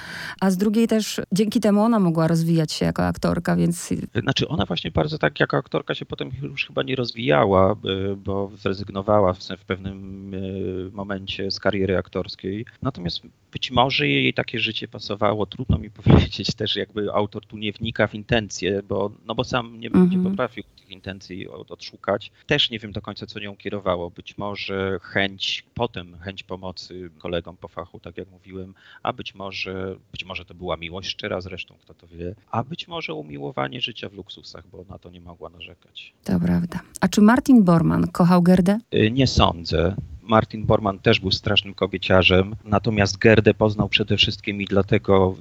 a 0.41 0.51
z 0.51 0.57
drugiej 0.57 0.87
też 0.87 1.21
dzięki 1.31 1.59
temu 1.59 1.81
ona 1.81 1.99
mogła 1.99 2.27
rozwijać 2.27 2.71
się 2.71 2.85
jako 2.85 3.05
aktorka, 3.07 3.55
więc... 3.55 3.89
Znaczy 4.21 4.47
ona 4.47 4.65
właśnie 4.65 4.91
bardzo 4.91 5.17
tak 5.17 5.39
jako 5.39 5.57
aktorka 5.57 5.95
się 5.95 6.05
potem 6.05 6.31
już 6.55 6.67
chyba 6.67 6.83
nie 6.83 6.95
rozwijała, 6.95 7.75
bo 8.17 8.51
zrezygnowała 8.55 9.33
w, 9.33 9.65
pewnym 9.67 10.33
y, 10.33 10.89
momencie 10.93 11.51
z 11.51 11.59
kariery 11.59 11.97
aktorskiej. 11.97 12.65
Natomiast 12.81 13.21
być 13.51 13.71
może 13.71 14.07
jej 14.07 14.33
takie 14.33 14.59
życie 14.59 14.87
pasowało, 14.87 15.45
trudno 15.45 15.77
mi 15.77 15.89
powiedzieć 16.03 16.55
też 16.55 16.75
jakby 16.75 17.13
autor 17.13 17.45
tu 17.45 17.57
nie 17.57 17.71
wnika 17.71 18.07
w 18.07 18.15
intencje, 18.15 18.83
bo, 18.83 19.11
no 19.25 19.35
bo 19.35 19.43
sam 19.43 19.79
nie, 19.79 19.89
-hmm. 19.89 20.09
nie 20.09 20.17
mhm. 20.17 20.23
potrafił 20.23 20.63
tych 20.75 20.89
intencji 20.89 21.47
odszukać. 21.47 22.31
Też 22.47 22.69
nie 22.69 22.79
wiem 22.79 22.91
do 22.91 23.01
końca, 23.01 23.25
co 23.25 23.39
nią 23.39 23.55
kierowało. 23.55 24.09
Być 24.09 24.37
może 24.37 24.99
chęć, 25.01 25.63
potem 25.73 26.17
chęć 26.19 26.43
pomocy 26.43 27.09
kolegom 27.17 27.57
po 27.57 27.67
fachu, 27.67 27.99
tak 27.99 28.17
jak 28.17 28.31
mówiłem, 28.31 28.73
a 29.03 29.13
być 29.13 29.35
może, 29.35 29.95
być 30.11 30.25
może 30.25 30.45
to 30.45 30.53
była 30.53 30.77
miłość 30.77 31.09
szczera 31.09 31.41
zresztą, 31.41 31.75
kto 31.81 31.93
to 31.93 32.07
wie, 32.07 32.35
a 32.51 32.63
być 32.63 32.87
może 32.87 33.13
umiłowanie 33.13 33.81
życia 33.81 34.09
w 34.09 34.13
luksusach, 34.13 34.67
bo 34.67 34.85
na 34.89 34.99
to 34.99 35.09
nie 35.09 35.21
mogła 35.21 35.49
narzekać. 35.49 36.13
To 36.23 36.39
prawda. 36.45 36.79
A 37.01 37.07
czy 37.07 37.21
Martin 37.21 37.63
Bormann 37.63 38.07
kochał 38.07 38.41
Gerdę? 38.41 38.79
Y, 38.93 39.11
nie 39.11 39.27
sądzę. 39.27 39.95
Martin 40.21 40.65
Bormann 40.65 40.99
też 40.99 41.19
był 41.19 41.31
strasznym 41.31 41.73
kobieciarzem, 41.73 42.55
natomiast 42.65 43.17
Gerdę 43.17 43.53
poznał 43.53 43.89
przede 43.89 44.17
wszystkim 44.17 44.61
i 44.61 44.65
dlatego, 44.65 45.35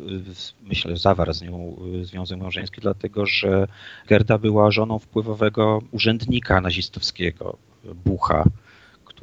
y, 0.63 0.69
myślę, 0.69 0.97
zawarł 0.97 1.33
z 1.33 1.43
nią 1.43 1.77
y, 2.01 2.05
związek 2.05 2.39
małżeński, 2.39 2.81
dlatego 2.81 3.27
że 3.27 3.67
Gerda 4.09 4.39
była 4.39 4.71
żoną 4.71 4.99
wpływowego 4.99 5.83
urzędnika 5.93 6.61
nazistowskiego, 6.61 7.57
Bucha 8.05 8.45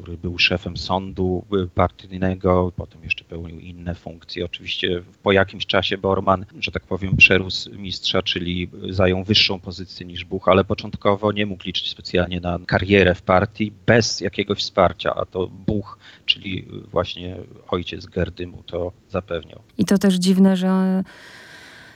który 0.02 0.18
był 0.18 0.40
szefem 0.40 0.78
sądu 0.78 1.46
partyjnego, 1.76 2.72
potem 2.76 3.04
jeszcze 3.04 3.24
pełnił 3.24 3.60
inne 3.60 3.96
funkcje. 3.96 4.46
Oczywiście 4.46 5.02
po 5.24 5.32
jakimś 5.32 5.66
czasie 5.66 5.98
Borman, 5.98 6.46
że 6.60 6.72
tak 6.72 6.84
powiem, 6.84 7.18
przerósł 7.18 7.76
mistrza, 7.76 8.22
czyli 8.22 8.70
zajął 8.90 9.24
wyższą 9.24 9.60
pozycję 9.60 10.06
niż 10.06 10.26
Buch, 10.26 10.48
ale 10.48 10.64
początkowo 10.64 11.32
nie 11.32 11.46
mógł 11.46 11.64
liczyć 11.66 11.90
specjalnie 11.90 12.40
na 12.40 12.60
karierę 12.68 13.16
w 13.16 13.22
partii 13.22 13.72
bez 13.86 14.22
jakiegoś 14.22 14.60
wsparcia, 14.60 15.16
a 15.16 15.26
to 15.26 15.48
Buch, 15.48 15.98
czyli 16.26 16.68
właśnie 16.92 17.38
ojciec 17.68 18.06
Gerdy 18.06 18.48
mu 18.48 18.64
to 18.64 18.92
zapewniał. 19.10 19.62
I 19.78 19.86
to 19.86 19.98
też 19.98 20.16
dziwne, 20.16 20.58
że 20.58 21.04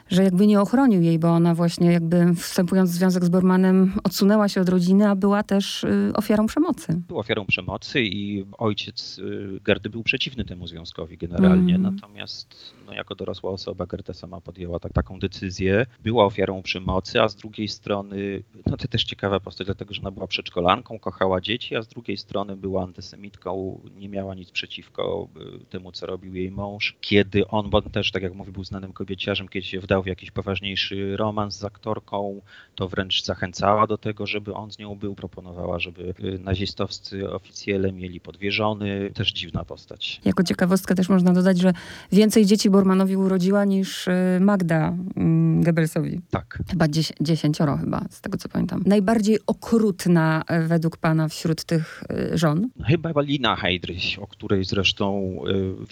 że 0.09 0.23
jakby 0.23 0.47
nie 0.47 0.61
ochronił 0.61 1.01
jej, 1.01 1.19
bo 1.19 1.27
ona 1.27 1.55
właśnie 1.55 1.91
jakby 1.91 2.35
wstępując 2.35 2.91
w 2.91 2.93
związek 2.93 3.25
z 3.25 3.29
Bormanem 3.29 3.93
odsunęła 4.03 4.49
się 4.49 4.61
od 4.61 4.69
rodziny, 4.69 5.09
a 5.09 5.15
była 5.15 5.43
też 5.43 5.83
y, 5.83 6.11
ofiarą 6.13 6.47
przemocy. 6.47 7.01
Był 7.07 7.19
ofiarą 7.19 7.45
przemocy 7.45 8.01
i 8.03 8.45
ojciec 8.57 9.19
y, 9.19 9.59
Gerdy 9.63 9.89
był 9.89 10.03
przeciwny 10.03 10.45
temu 10.45 10.67
związkowi 10.67 11.17
generalnie, 11.17 11.75
mm. 11.75 11.95
natomiast 11.95 12.73
no, 12.87 12.93
jako 12.93 13.15
dorosła 13.15 13.51
osoba 13.51 13.85
Gerda 13.85 14.13
sama 14.13 14.41
podjęła 14.41 14.79
tak, 14.79 14.93
taką 14.93 15.19
decyzję. 15.19 15.85
Była 16.03 16.25
ofiarą 16.25 16.61
przemocy, 16.61 17.21
a 17.21 17.29
z 17.29 17.35
drugiej 17.35 17.67
strony, 17.67 18.43
no 18.65 18.77
to 18.77 18.87
też 18.87 19.03
ciekawa 19.03 19.39
postać, 19.39 19.65
dlatego 19.65 19.93
że 19.93 20.01
ona 20.01 20.11
była 20.11 20.27
przedszkolanką, 20.27 20.99
kochała 20.99 21.41
dzieci, 21.41 21.75
a 21.75 21.81
z 21.81 21.87
drugiej 21.87 22.17
strony 22.17 22.55
była 22.55 22.83
antysemitką, 22.83 23.81
nie 23.97 24.09
miała 24.09 24.35
nic 24.35 24.51
przeciwko 24.51 25.27
y, 25.61 25.65
temu, 25.65 25.91
co 25.91 26.05
robił 26.05 26.35
jej 26.35 26.51
mąż. 26.51 26.95
Kiedy 27.01 27.47
on, 27.47 27.69
bo 27.69 27.77
on 27.77 27.83
też, 27.83 28.11
tak 28.11 28.23
jak 28.23 28.33
mówię, 28.33 28.51
był 28.51 28.63
znanym 28.63 28.93
kobieciarzem, 28.93 29.47
kiedy 29.47 29.65
się 29.65 29.79
wdał 29.79 29.94
wdał 29.95 30.03
w 30.03 30.07
jakiś 30.07 30.31
poważniejszy 30.31 31.17
romans 31.17 31.57
z 31.57 31.63
aktorką, 31.63 32.41
to 32.75 32.87
wręcz 32.89 33.23
zachęcała 33.23 33.87
do 33.87 33.97
tego, 33.97 34.27
żeby 34.27 34.53
on 34.53 34.71
z 34.71 34.79
nią 34.79 34.95
był, 34.95 35.15
proponowała, 35.15 35.79
żeby 35.79 36.13
y, 36.19 36.39
nazistowscy 36.39 37.29
oficjele 37.29 37.91
mieli 37.91 38.19
podwierzony. 38.19 39.11
Też 39.13 39.33
dziwna 39.33 39.65
postać. 39.65 40.21
Jako 40.25 40.43
ciekawostkę 40.43 40.95
też 40.95 41.09
można 41.09 41.33
dodać, 41.33 41.59
że 41.59 41.73
więcej 42.11 42.45
dzieci 42.45 42.69
Bormanowi 42.69 43.17
urodziła 43.17 43.65
niż 43.65 44.07
y, 44.07 44.11
Magda 44.39 44.93
mm, 45.15 45.63
Goebbelsowi. 45.63 46.21
Tak. 46.29 46.59
Chyba 46.69 46.85
dziesięcioro 47.21 47.77
chyba, 47.77 48.01
z 48.09 48.21
tego 48.21 48.37
co 48.37 48.49
pamiętam. 48.49 48.83
Najbardziej 48.85 49.39
okrutna 49.47 50.43
e, 50.47 50.67
według 50.67 50.97
pana 50.97 51.27
wśród 51.27 51.63
tych 51.63 52.03
y, 52.33 52.37
żon? 52.37 52.69
Chyba 52.87 53.21
Lina 53.21 53.55
Heydrich, 53.55 54.19
o 54.21 54.27
której 54.27 54.63
zresztą 54.63 55.35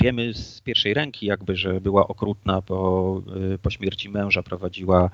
wiemy 0.02 0.34
z 0.34 0.62
pierwszej 0.62 0.94
ręki 0.94 1.26
jakby, 1.26 1.56
że 1.56 1.82
była 1.82 2.08
okrutna 2.08 2.62
po, 2.62 3.22
po 3.62 3.70
śmierci 3.70 3.93
śmierci 3.94 4.10
męża 4.10 4.44
prowadziła 4.44 5.10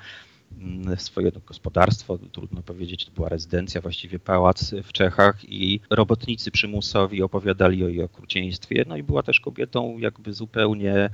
mm, 0.62 0.98
swoje 0.98 1.32
gospodarstwo, 1.46 2.20
trudno 2.32 2.62
powiedzieć, 2.62 3.06
to 3.06 3.12
była 3.12 3.30
rezydencja, 3.30 3.82
właściwie 3.82 4.20
pałac 4.20 4.74
w 4.84 4.92
Czechach 4.92 5.50
i 5.50 5.80
robotnicy 5.90 6.52
przymusowi 6.52 7.24
opowiadali 7.24 7.84
o 7.84 7.88
jej 7.88 8.04
okrucieństwie, 8.04 8.86
no 8.88 8.98
i 8.98 9.04
była 9.04 9.24
też 9.24 9.40
kobietą 9.40 9.98
jakby 9.98 10.34
zupełnie 10.34 11.10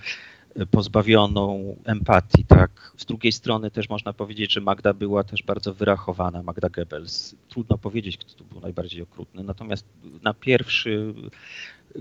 pozbawioną 0.71 1.75
empatii, 1.85 2.45
tak. 2.47 2.91
Z 2.97 3.05
drugiej 3.05 3.31
strony 3.31 3.71
też 3.71 3.89
można 3.89 4.13
powiedzieć, 4.13 4.53
że 4.53 4.61
Magda 4.61 4.93
była 4.93 5.23
też 5.23 5.43
bardzo 5.43 5.73
wyrachowana, 5.73 6.43
Magda 6.43 6.69
Goebbels. 6.69 7.35
Trudno 7.49 7.77
powiedzieć, 7.77 8.17
kto 8.17 8.33
tu 8.33 8.43
był 8.45 8.59
najbardziej 8.59 9.01
okrutny, 9.01 9.43
natomiast 9.43 9.85
na 10.23 10.33
pierwszy 10.33 11.13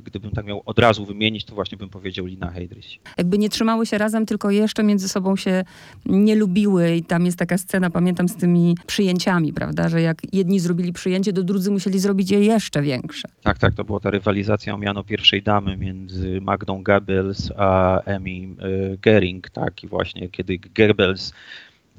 gdybym 0.05 0.31
tak 0.31 0.47
miał 0.47 0.63
od 0.67 0.79
razu 0.79 1.07
wymienić, 1.07 1.45
to 1.45 1.55
właśnie 1.55 1.79
bym 1.79 1.89
powiedział 1.89 2.27
Lina 2.27 2.51
Heydrich. 2.51 2.87
Jakby 3.19 3.39
nie 3.39 3.49
trzymały 3.49 3.87
się 3.87 3.99
razem, 3.99 4.27
tylko 4.27 4.51
jeszcze 4.51 4.83
między 4.83 5.09
sobą 5.09 5.37
się 5.37 5.65
nie 6.07 6.35
lubiły 6.35 6.97
i 6.97 7.03
tam 7.03 7.27
jest 7.27 7.39
taka 7.39 7.59
scena, 7.59 7.91
pamiętam, 7.91 8.29
z 8.29 8.37
tymi 8.37 8.77
przyjęciami, 8.87 9.53
prawda, 9.53 9.89
że 9.89 10.03
jak 10.03 10.23
jedni 10.33 10.61
zrobili 10.61 10.93
przyjęcie, 10.93 11.33
to 11.33 11.43
drudzy 11.43 11.71
musieli 11.71 11.99
zrobić 11.99 12.31
je 12.31 12.41
jeszcze 12.41 12.83
większe. 12.83 13.29
Tak, 13.43 13.59
tak, 13.59 13.75
to 13.75 13.85
była 13.85 14.01
ta 14.01 14.11
rywalizacja 14.11 14.75
o 14.75 14.79
miano 14.79 15.05
pierwszej 15.05 15.43
damy 15.43 15.77
między 15.77 16.41
Magdą 16.41 16.83
Goebbels 16.83 17.53
a 17.57 18.01
Emmy 18.01 18.31
e, 18.31 18.97
Gering, 18.97 19.51
tak, 19.51 19.85
i 19.85 19.89
właśnie 19.89 20.29
kiedy 20.29 20.59
Goebbels 20.59 21.33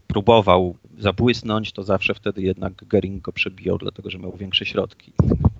próbował 0.08 0.76
zabłysnąć, 0.98 1.72
to 1.72 1.84
zawsze 1.84 2.14
wtedy 2.14 2.42
jednak 2.42 2.86
Gering 2.88 3.22
go 3.22 3.32
przebijał, 3.32 3.78
dlatego 3.78 4.10
że 4.10 4.20
miał 4.20 4.38
większe 4.38 4.66
środki. 4.66 5.12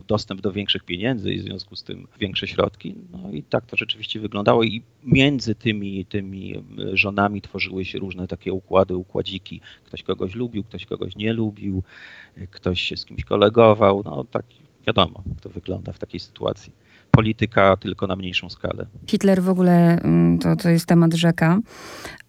Dostęp 0.08 0.42
do 0.42 0.52
większych 0.52 0.84
pieniędzy 0.84 1.34
i 1.34 1.40
w 1.40 1.44
związku 1.44 1.76
z 1.76 1.84
tym 1.84 2.08
większe 2.20 2.48
środki. 2.48 2.96
No 3.12 3.32
i 3.32 3.44
tak 3.44 3.66
to 3.66 3.78
rzeczywiście 3.78 4.20
wyglądało 4.20 4.64
i 4.64 4.82
między 5.04 5.56
tymi, 5.56 6.06
tymi 6.06 6.64
żonami 6.94 7.42
tworzyły 7.42 7.86
się 7.86 8.00
różne 8.00 8.28
takie 8.28 8.54
układy, 8.54 8.96
układziki. 8.96 9.62
Ktoś 9.86 10.04
kogoś 10.04 10.36
lubił, 10.36 10.64
ktoś 10.64 10.86
kogoś 10.86 11.16
nie 11.16 11.34
lubił, 11.34 11.84
ktoś 12.52 12.82
się 12.82 12.98
z 12.98 13.06
kimś 13.06 13.24
kolegował. 13.24 14.02
No 14.06 14.24
tak 14.32 14.46
wiadomo, 14.88 15.24
jak 15.30 15.42
to 15.42 15.50
wygląda 15.50 15.94
w 15.94 16.00
takiej 16.00 16.20
sytuacji 16.20 16.72
polityka 17.16 17.78
tylko 17.78 18.08
na 18.08 18.16
mniejszą 18.16 18.50
skalę. 18.50 18.86
Hitler 19.08 19.42
w 19.44 19.50
ogóle 19.50 20.02
mm, 20.02 20.40
to, 20.40 20.56
to 20.56 20.70
jest 20.70 20.86
temat 20.86 21.14
rzeka, 21.14 21.60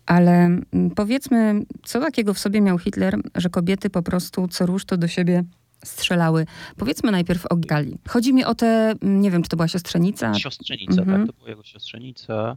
ale 0.06 0.44
mm, 0.44 0.90
powiedzmy, 0.96 1.62
co 1.84 2.00
takiego 2.00 2.34
w 2.34 2.38
sobie 2.38 2.60
miał 2.60 2.78
Hitler, 2.78 3.16
że 3.34 3.50
kobiety 3.50 3.90
po 3.90 4.02
prostu 4.02 4.48
co 4.48 4.66
rusz 4.66 4.84
to 4.84 4.96
do 4.96 5.08
siebie 5.08 5.44
strzelały. 5.84 6.46
Powiedzmy 6.76 7.10
najpierw 7.10 7.46
o 7.46 7.56
Gali. 7.56 7.98
Chodzi 8.08 8.34
mi 8.34 8.44
o 8.44 8.54
te, 8.54 8.94
mm, 9.02 9.20
nie 9.20 9.30
wiem, 9.30 9.42
czy 9.42 9.48
to 9.48 9.56
była 9.56 9.68
siostrzenica? 9.68 10.34
Siostrzenica, 10.34 10.96
tak, 10.96 11.08
mhm. 11.08 11.26
tak, 11.26 11.34
to 11.34 11.38
była 11.38 11.50
jego 11.50 11.62
siostrzenica. 11.64 12.56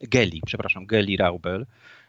Geli, 0.00 0.40
przepraszam, 0.46 0.86
Geli 0.86 1.16
Raubel. 1.16 1.66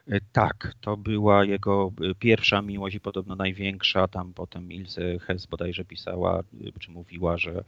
E, 0.07 0.19
tak, 0.31 0.73
to 0.81 0.97
była 0.97 1.45
jego 1.45 1.91
e, 2.01 2.15
pierwsza 2.15 2.61
miłość 2.61 2.95
i 2.95 2.99
podobno 2.99 3.35
największa. 3.35 4.07
Tam 4.07 4.33
potem 4.33 4.71
Ilse 4.71 5.19
Hess 5.19 5.45
bodajże 5.45 5.85
pisała, 5.85 6.39
e, 6.39 6.79
czy 6.79 6.91
mówiła, 6.91 7.37
że, 7.37 7.63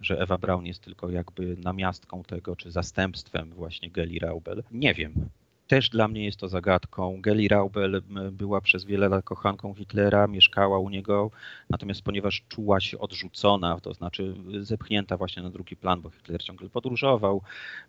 że 0.00 0.18
Ewa 0.18 0.38
Braun 0.38 0.66
jest 0.66 0.82
tylko 0.82 1.10
jakby 1.10 1.56
namiastką 1.56 2.22
tego, 2.22 2.56
czy 2.56 2.70
zastępstwem 2.70 3.50
właśnie 3.50 3.90
Geli 3.90 4.18
Raubel. 4.18 4.62
Nie 4.70 4.94
wiem. 4.94 5.14
Też 5.70 5.88
dla 5.88 6.08
mnie 6.08 6.24
jest 6.24 6.38
to 6.38 6.48
zagadką. 6.48 7.20
Geli 7.20 7.48
Raubel 7.48 8.02
była 8.32 8.60
przez 8.60 8.84
wiele 8.84 9.08
lat 9.08 9.24
kochanką 9.24 9.74
Hitlera, 9.74 10.26
mieszkała 10.26 10.78
u 10.78 10.90
niego, 10.90 11.30
natomiast 11.70 12.02
ponieważ 12.02 12.42
czuła 12.48 12.80
się 12.80 12.98
odrzucona, 12.98 13.80
to 13.80 13.94
znaczy 13.94 14.34
zepchnięta 14.60 15.16
właśnie 15.16 15.42
na 15.42 15.50
drugi 15.50 15.76
plan, 15.76 16.00
bo 16.00 16.10
Hitler 16.10 16.42
ciągle 16.42 16.68
podróżował, 16.68 17.42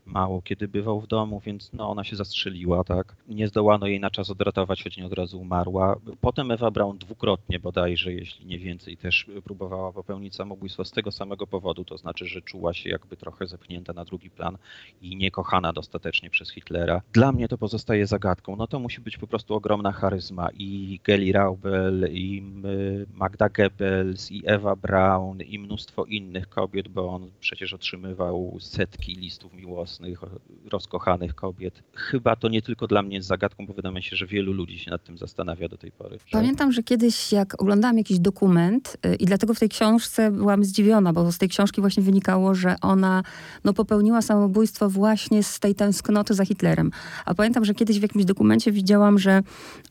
mało 0.05 0.41
kiedy 0.41 0.67
bywał 0.67 1.01
w 1.01 1.07
domu, 1.07 1.41
więc 1.45 1.73
no, 1.73 1.89
ona 1.89 2.03
się 2.03 2.15
zastrzeliła, 2.15 2.83
tak. 2.83 3.15
Nie 3.27 3.47
zdołano 3.47 3.87
jej 3.87 3.99
na 3.99 4.09
czas 4.09 4.29
odratować, 4.29 4.83
choć 4.83 4.97
nie 4.97 5.05
od 5.05 5.13
razu 5.13 5.39
umarła. 5.39 5.95
Potem 6.21 6.51
Ewa 6.51 6.71
Braun 6.71 6.97
dwukrotnie 6.97 7.59
bodajże, 7.59 8.13
jeśli 8.13 8.45
nie 8.45 8.59
więcej, 8.59 8.97
też 8.97 9.25
próbowała 9.43 9.93
popełnić 9.93 10.35
samobójstwo 10.35 10.85
z 10.85 10.91
tego 10.91 11.11
samego 11.11 11.47
powodu, 11.47 11.85
to 11.85 11.97
znaczy, 11.97 12.25
że 12.25 12.41
czuła 12.41 12.73
się 12.73 12.89
jakby 12.89 13.17
trochę 13.17 13.47
zepchnięta 13.47 13.93
na 13.93 14.05
drugi 14.05 14.29
plan 14.29 14.57
i 15.01 15.15
niekochana 15.15 15.73
dostatecznie 15.73 16.29
przez 16.29 16.51
Hitlera. 16.51 17.01
Dla 17.13 17.31
mnie 17.31 17.47
to 17.47 17.57
pozostaje 17.71 18.07
zagadką. 18.07 18.55
No 18.55 18.67
to 18.67 18.79
musi 18.79 19.01
być 19.01 19.17
po 19.17 19.27
prostu 19.27 19.53
ogromna 19.53 19.91
charyzma 19.91 20.49
i 20.57 20.99
Geli 21.03 21.31
Raubel, 21.31 22.09
i 22.11 22.43
Magda 23.13 23.49
Goebbels, 23.49 24.31
i 24.31 24.43
Ewa 24.45 24.75
Braun, 24.75 25.41
i 25.41 25.59
mnóstwo 25.59 26.05
innych 26.05 26.49
kobiet, 26.49 26.87
bo 26.87 27.09
on 27.09 27.31
przecież 27.39 27.73
otrzymywał 27.73 28.57
setki 28.59 29.15
listów 29.15 29.53
miłosnych, 29.53 30.19
rozkochanych 30.71 31.35
kobiet. 31.35 31.83
Chyba 31.93 32.35
to 32.35 32.49
nie 32.49 32.61
tylko 32.61 32.87
dla 32.87 33.01
mnie 33.01 33.15
jest 33.15 33.27
zagadką, 33.27 33.65
bo 33.67 33.73
wydaje 33.73 33.95
mi 33.95 34.03
się, 34.03 34.15
że 34.15 34.27
wielu 34.27 34.53
ludzi 34.53 34.79
się 34.79 34.91
nad 34.91 35.03
tym 35.03 35.17
zastanawia 35.17 35.67
do 35.67 35.77
tej 35.77 35.91
pory. 35.91 36.17
Pamiętam, 36.31 36.71
że 36.71 36.83
kiedyś 36.83 37.31
jak 37.31 37.61
oglądałam 37.61 37.97
jakiś 37.97 38.19
dokument 38.19 38.97
y, 39.05 39.15
i 39.15 39.25
dlatego 39.25 39.53
w 39.53 39.59
tej 39.59 39.69
książce 39.69 40.31
byłam 40.31 40.63
zdziwiona, 40.63 41.13
bo 41.13 41.31
z 41.31 41.37
tej 41.37 41.49
książki 41.49 41.81
właśnie 41.81 42.03
wynikało, 42.03 42.55
że 42.55 42.75
ona 42.81 43.23
no, 43.63 43.73
popełniła 43.73 44.21
samobójstwo 44.21 44.89
właśnie 44.89 45.43
z 45.43 45.59
tej 45.59 45.75
tęsknoty 45.75 46.33
za 46.33 46.45
Hitlerem. 46.45 46.91
A 47.25 47.33
pamiętam, 47.33 47.60
że 47.65 47.73
kiedyś 47.73 47.99
w 47.99 48.01
jakimś 48.01 48.25
dokumencie 48.25 48.71
widziałam, 48.71 49.19
że 49.19 49.41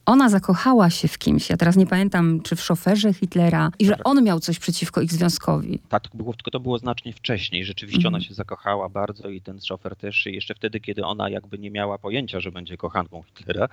ona 0.06 0.28
zakochała 0.28 0.90
się 0.90 1.08
w 1.08 1.18
kimś. 1.18 1.50
Ja 1.50 1.56
teraz 1.56 1.76
nie 1.76 1.86
pamiętam, 1.86 2.40
czy 2.40 2.56
w 2.56 2.60
szoferze 2.60 3.14
Hitlera 3.14 3.70
i 3.78 3.86
że 3.86 3.96
on 4.04 4.24
miał 4.24 4.40
coś 4.40 4.58
przeciwko 4.58 5.00
ich 5.00 5.12
związkowi. 5.12 5.78
Tak, 5.88 6.02
było, 6.14 6.34
tylko 6.34 6.50
to 6.50 6.60
było 6.60 6.78
znacznie 6.78 7.12
wcześniej. 7.12 7.64
Rzeczywiście 7.64 8.08
ona 8.08 8.18
mhm. 8.18 8.28
się 8.28 8.34
zakochała 8.34 8.88
bardzo 8.88 9.28
i 9.28 9.40
ten 9.40 9.60
szofer 9.60 9.96
też. 9.96 10.26
Jeszcze 10.26 10.54
wtedy, 10.54 10.80
kiedy 10.80 11.04
ona 11.04 11.30
jakby 11.30 11.58
nie 11.58 11.70
miała 11.70 11.98
pojęcia, 11.98 12.40
że 12.40 12.52
będzie 12.52 12.76
kochanką 12.76 13.22
Hitlera. 13.22 13.68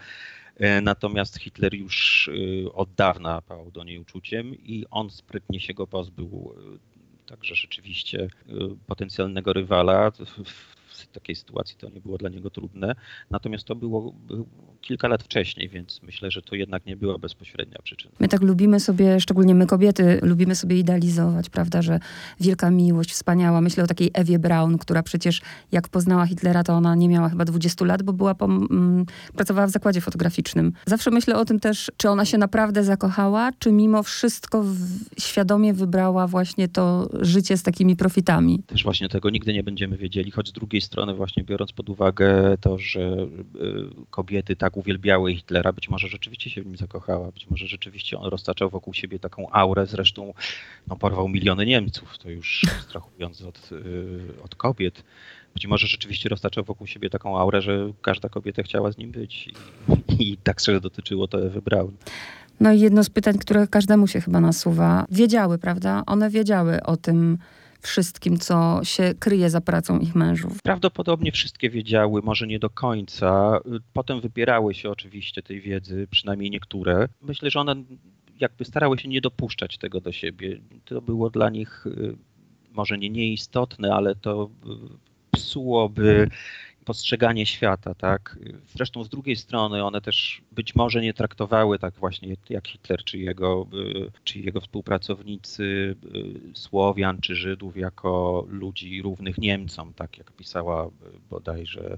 E, 0.59 0.81
natomiast 0.81 1.37
Hitler 1.39 1.73
już 1.73 2.29
e, 2.65 2.73
od 2.73 2.93
dawna 2.93 3.41
pał 3.41 3.71
do 3.71 3.83
niej 3.83 3.99
uczuciem 3.99 4.55
i 4.55 4.85
on 4.91 5.09
sprytnie 5.09 5.59
się 5.59 5.73
go 5.73 5.87
pozbył. 5.87 6.55
E, 6.75 7.27
także 7.29 7.55
rzeczywiście 7.55 8.27
potencjalnego 8.87 9.53
rywala 9.53 10.11
w 11.01 11.07
takiej 11.07 11.35
sytuacji 11.35 11.77
to 11.77 11.89
nie 11.89 12.01
było 12.01 12.17
dla 12.17 12.29
niego 12.29 12.49
trudne. 12.49 12.95
Natomiast 13.31 13.65
to 13.65 13.75
było 13.75 14.13
kilka 14.81 15.07
lat 15.07 15.23
wcześniej, 15.23 15.69
więc 15.69 16.01
myślę, 16.03 16.31
że 16.31 16.41
to 16.41 16.55
jednak 16.55 16.85
nie 16.85 16.95
była 16.95 17.17
bezpośrednia 17.17 17.79
przyczyna. 17.83 18.11
My 18.19 18.27
tak 18.27 18.41
lubimy 18.41 18.79
sobie, 18.79 19.19
szczególnie 19.19 19.55
my 19.55 19.67
kobiety, 19.67 20.19
lubimy 20.23 20.55
sobie 20.55 20.79
idealizować, 20.79 21.49
prawda, 21.49 21.81
że 21.81 21.99
wielka 22.39 22.71
miłość, 22.71 23.11
wspaniała. 23.11 23.61
Myślę 23.61 23.83
o 23.83 23.87
takiej 23.87 24.11
Ewie 24.13 24.39
Braun, 24.39 24.77
która 24.77 25.03
przecież 25.03 25.41
jak 25.71 25.89
poznała 25.89 26.25
Hitlera, 26.25 26.63
to 26.63 26.73
ona 26.73 26.95
nie 26.95 27.09
miała 27.09 27.29
chyba 27.29 27.45
20 27.45 27.85
lat, 27.85 28.03
bo 28.03 28.13
była 28.13 28.35
mm, 28.41 29.05
pracowała 29.35 29.67
w 29.67 29.71
zakładzie 29.71 30.01
fotograficznym. 30.01 30.73
Zawsze 30.85 31.11
myślę 31.11 31.35
o 31.35 31.45
tym 31.45 31.59
też, 31.59 31.91
czy 31.97 32.09
ona 32.09 32.25
się 32.25 32.37
naprawdę 32.37 32.83
zakochała, 32.83 33.51
czy 33.59 33.71
mimo 33.71 34.03
wszystko 34.03 34.65
świadomie 35.19 35.73
wybrała 35.73 36.27
właśnie 36.27 36.67
to 36.67 37.09
życie 37.21 37.57
z 37.57 37.63
takimi 37.63 37.95
profitami. 37.95 38.63
Też 38.67 38.83
właśnie 38.83 39.09
tego 39.09 39.29
nigdy 39.29 39.53
nie 39.53 39.63
będziemy 39.63 39.97
wiedzieli, 39.97 40.31
choć 40.31 40.49
z 40.49 40.51
drugiej 40.51 40.81
strony 40.87 41.13
właśnie 41.13 41.43
biorąc 41.43 41.71
pod 41.71 41.89
uwagę 41.89 42.57
to, 42.61 42.77
że 42.77 42.99
y, 42.99 43.27
kobiety 44.09 44.55
tak 44.55 44.77
uwielbiały 44.77 45.35
Hitlera, 45.35 45.73
być 45.73 45.89
może 45.89 46.07
rzeczywiście 46.07 46.49
się 46.49 46.61
w 46.61 46.65
nim 46.65 46.77
zakochała, 46.77 47.31
być 47.31 47.49
może 47.49 47.67
rzeczywiście 47.67 48.17
on 48.17 48.29
roztaczał 48.29 48.69
wokół 48.69 48.93
siebie 48.93 49.19
taką 49.19 49.51
aurę, 49.51 49.85
zresztą 49.85 50.33
no, 50.87 50.95
porwał 50.95 51.29
miliony 51.29 51.65
Niemców, 51.65 52.17
to 52.17 52.29
już 52.29 52.61
abstrahując 52.77 53.41
od, 53.41 53.69
y, 53.71 54.43
od 54.43 54.55
kobiet. 54.55 55.03
Być 55.53 55.67
może 55.67 55.87
rzeczywiście 55.87 56.29
roztaczał 56.29 56.63
wokół 56.63 56.87
siebie 56.87 57.09
taką 57.09 57.39
aurę, 57.39 57.61
że 57.61 57.91
każda 58.01 58.29
kobieta 58.29 58.63
chciała 58.63 58.91
z 58.91 58.97
nim 58.97 59.11
być 59.11 59.47
i, 59.47 59.53
i 60.23 60.37
tak 60.37 60.59
szczerze 60.59 60.81
dotyczyło 60.81 61.27
to 61.27 61.45
Ewy. 61.45 61.61
No 62.59 62.71
i 62.73 62.79
jedno 62.79 63.03
z 63.03 63.09
pytań, 63.09 63.37
które 63.37 63.67
każdemu 63.67 64.07
się 64.07 64.21
chyba 64.21 64.39
nasuwa. 64.39 65.05
Wiedziały, 65.11 65.57
prawda? 65.57 66.03
One 66.05 66.29
wiedziały 66.29 66.83
o 66.83 66.97
tym, 66.97 67.37
wszystkim, 67.81 68.39
co 68.39 68.79
się 68.83 69.13
kryje 69.19 69.49
za 69.49 69.61
pracą 69.61 69.99
ich 69.99 70.15
mężów? 70.15 70.61
Prawdopodobnie 70.61 71.31
wszystkie 71.31 71.69
wiedziały, 71.69 72.21
może 72.21 72.47
nie 72.47 72.59
do 72.59 72.69
końca. 72.69 73.59
Potem 73.93 74.21
wybierały 74.21 74.73
się 74.73 74.89
oczywiście 74.89 75.43
tej 75.43 75.61
wiedzy, 75.61 76.07
przynajmniej 76.11 76.51
niektóre. 76.51 77.07
Myślę, 77.21 77.49
że 77.49 77.59
one 77.59 77.75
jakby 78.39 78.65
starały 78.65 78.99
się 78.99 79.09
nie 79.09 79.21
dopuszczać 79.21 79.77
tego 79.77 80.01
do 80.01 80.11
siebie. 80.11 80.59
To 80.85 81.01
było 81.01 81.29
dla 81.29 81.49
nich 81.49 81.87
y, 81.87 82.15
może 82.71 82.97
nie 82.97 83.09
nieistotne, 83.09 83.93
ale 83.93 84.15
to 84.15 84.49
y, 84.65 84.97
psułoby 85.31 86.29
postrzeganie 86.87 87.45
świata, 87.45 87.93
tak? 87.95 88.37
Zresztą 88.75 89.03
z 89.03 89.09
drugiej 89.09 89.35
strony 89.35 89.83
one 89.83 90.01
też 90.01 90.41
być 90.51 90.75
może 90.75 91.01
nie 91.01 91.13
traktowały 91.13 91.79
tak 91.79 91.93
właśnie 91.93 92.35
jak 92.49 92.67
Hitler 92.67 93.03
czy 93.03 93.17
jego, 93.17 93.67
y, 93.73 94.11
czy 94.23 94.39
jego 94.39 94.61
współpracownicy 94.61 95.63
y, 95.63 95.95
Słowian 96.53 97.21
czy 97.21 97.35
Żydów 97.35 97.77
jako 97.77 98.45
ludzi 98.49 99.01
równych 99.01 99.37
Niemcom, 99.37 99.93
tak 99.93 100.17
jak 100.17 100.31
pisała 100.31 100.89
bodajże 101.29 101.97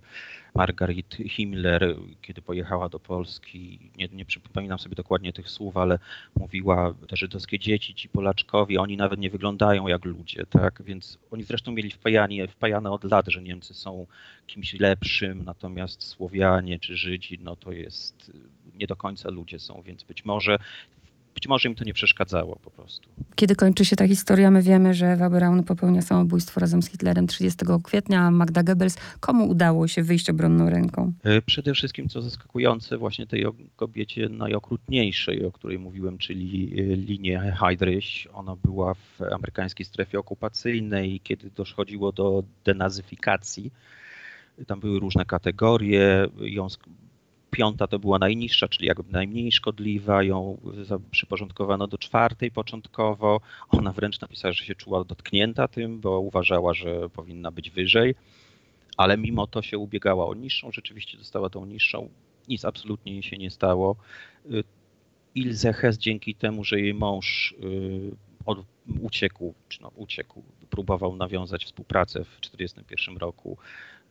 Margarit 0.55 1.17
Himmler, 1.29 1.96
kiedy 2.22 2.41
pojechała 2.41 2.89
do 2.89 3.00
Polski, 3.00 3.91
nie, 3.98 4.08
nie 4.13 4.25
przypominam 4.25 4.79
sobie 4.79 4.96
dokładnie 4.96 5.34
tych 5.34 5.50
słów, 5.50 5.77
ale 5.77 6.00
mówiła, 6.36 6.93
te 7.08 7.17
żydowskie 7.17 7.60
dzieci, 7.60 7.96
ci 7.96 8.10
Polaczkowi, 8.10 8.77
oni 8.77 8.98
nawet 8.98 9.19
nie 9.19 9.29
wyglądają 9.29 9.88
jak 9.88 10.05
ludzie, 10.05 10.46
tak? 10.46 10.81
Więc 10.84 11.17
oni 11.31 11.43
zresztą 11.43 11.72
mieli 11.72 11.91
wpajanie, 11.91 12.48
wpajane 12.48 12.91
od 12.91 13.03
lat, 13.03 13.27
że 13.27 13.41
Niemcy 13.41 13.74
są 13.74 14.05
kimś 14.48 14.79
lepszym, 14.80 15.44
natomiast 15.44 16.04
Słowianie 16.04 16.80
czy 16.80 16.98
Żydzi, 16.98 17.40
no 17.42 17.56
to 17.56 17.72
jest 17.72 18.32
nie 18.76 18.88
do 18.88 18.96
końca 18.96 19.30
ludzie 19.30 19.60
są, 19.60 19.82
więc 19.82 20.04
być 20.04 20.26
może 20.26 20.60
być 21.40 21.48
może 21.48 21.70
im 21.70 21.76
to 21.76 21.84
nie 21.84 21.94
przeszkadzało 21.94 22.56
po 22.56 22.72
prostu. 22.72 23.10
Kiedy 23.36 23.56
kończy 23.56 23.86
się 23.86 23.96
ta 23.96 24.08
historia, 24.08 24.52
my 24.52 24.62
wiemy, 24.62 24.94
że 24.94 25.08
Ewa 25.08 25.30
Braun 25.30 25.64
popełnia 25.64 26.02
samobójstwo 26.02 26.60
razem 26.60 26.82
z 26.82 26.89
Hitlerem 26.89 27.28
30 27.28 27.65
kwietnia, 27.84 28.22
a 28.22 28.32
Magda 28.32 28.63
Goebbels. 28.63 28.98
Komu 29.20 29.50
udało 29.50 29.88
się 29.88 30.04
wyjść 30.04 30.30
obronną 30.30 30.70
ręką? 30.70 31.13
E, 31.24 31.42
przede 31.42 31.74
wszystkim, 31.74 32.10
co 32.10 32.22
zaskakujące, 32.22 32.98
właśnie 32.98 33.28
tej 33.28 33.46
kobiecie 33.76 34.30
najokrutniejszej, 34.30 35.46
o 35.46 35.52
której 35.52 35.80
mówiłem, 35.80 36.18
czyli 36.18 36.74
e, 36.80 36.96
linie 36.96 37.56
Heydrich. 37.60 38.06
Ona 38.34 38.56
była 38.56 38.94
w 38.94 39.22
amerykańskiej 39.22 39.86
strefie 39.86 40.20
okupacyjnej, 40.20 41.20
kiedy 41.24 41.50
dochodziło 41.50 42.12
do 42.12 42.44
denazyfikacji. 42.65 43.72
Tam 44.67 44.80
były 44.80 45.00
różne 45.00 45.26
kategorie. 45.26 46.28
Ją 46.41 46.67
piąta 47.52 47.88
to 47.88 48.00
była 48.00 48.19
najniższa, 48.19 48.67
czyli 48.67 48.88
jakby 48.88 49.12
najmniej 49.12 49.52
szkodliwa, 49.52 50.24
ją 50.24 50.58
przyporządkowano 51.12 51.88
do 51.88 51.98
czwartej 51.98 52.52
początkowo. 52.52 53.41
Ona 53.69 53.91
wręcz 53.91 54.22
napisała, 54.22 54.52
że 54.52 54.65
się 54.65 54.76
czuła 54.76 55.04
dotknięta 55.04 55.67
tym, 55.67 56.00
bo 56.00 56.19
uważała, 56.19 56.74
że 56.74 57.10
powinna 57.10 57.52
być 57.52 57.69
wyżej, 57.69 58.15
ale 58.98 59.17
mimo 59.17 59.48
to 59.48 59.62
się 59.62 59.78
ubiegała 59.78 60.28
o 60.28 60.34
niższą, 60.34 60.72
rzeczywiście 60.72 61.17
dostała 61.17 61.50
tą 61.50 61.65
niższą. 61.65 62.10
Nic 62.48 62.65
absolutnie 62.65 63.24
się 63.24 63.38
nie 63.38 63.52
stało. 63.52 63.95
Ilze 65.36 65.74
Hess 65.74 65.98
dzięki 65.98 66.36
temu, 66.36 66.63
że 66.63 66.80
jej 66.80 66.93
mąż 66.93 67.56
y, 67.63 68.12
uciekł, 69.02 69.54
czy 69.69 69.82
no, 69.82 69.91
uciekł, 69.95 70.43
próbował 70.69 71.15
nawiązać 71.15 71.65
współpracę 71.65 72.23
w 72.23 72.39
1941 72.39 73.17
roku 73.17 73.58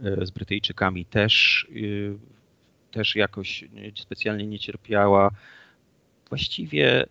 y, 0.00 0.26
z 0.26 0.30
Brytyjczykami, 0.30 1.04
też 1.04 1.66
y, 1.70 2.18
też 2.90 3.16
jakoś 3.16 3.64
specjalnie 3.96 4.46
nie 4.46 4.58
cierpiała. 4.58 5.30
Właściwie, 6.28 7.06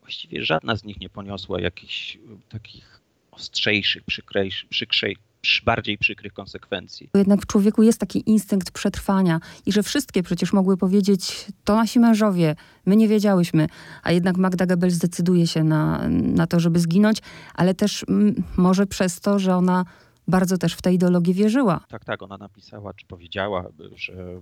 właściwie 0.00 0.44
żadna 0.44 0.76
z 0.76 0.84
nich 0.84 1.00
nie 1.00 1.08
poniosła 1.08 1.60
jakichś 1.60 2.18
takich 2.48 3.00
ostrzejszych, 3.30 4.04
przykrzejszych, 4.04 4.68
przykrzej, 4.68 5.16
bardziej 5.64 5.98
przykrych 5.98 6.32
konsekwencji. 6.32 7.10
Jednak 7.14 7.42
w 7.42 7.46
człowieku 7.46 7.82
jest 7.82 8.00
taki 8.00 8.30
instynkt 8.30 8.70
przetrwania 8.70 9.40
i 9.66 9.72
że 9.72 9.82
wszystkie 9.82 10.22
przecież 10.22 10.52
mogły 10.52 10.76
powiedzieć, 10.76 11.46
to 11.64 11.76
nasi 11.76 12.00
mężowie, 12.00 12.56
my 12.86 12.96
nie 12.96 13.08
wiedziałyśmy, 13.08 13.66
a 14.02 14.12
jednak 14.12 14.36
Magda 14.36 14.66
Gabel 14.66 14.90
zdecyduje 14.90 15.46
się 15.46 15.64
na, 15.64 16.08
na 16.08 16.46
to, 16.46 16.60
żeby 16.60 16.78
zginąć, 16.78 17.18
ale 17.54 17.74
też 17.74 18.04
m, 18.08 18.34
może 18.56 18.86
przez 18.86 19.20
to, 19.20 19.38
że 19.38 19.56
ona 19.56 19.84
bardzo 20.28 20.58
też 20.58 20.74
w 20.74 20.82
tej 20.82 20.94
ideologii 20.94 21.34
wierzyła. 21.34 21.80
Tak, 21.88 22.04
tak, 22.04 22.22
ona 22.22 22.38
napisała, 22.38 22.94
czy 22.94 23.06
powiedziała, 23.06 23.66
że, 23.94 24.40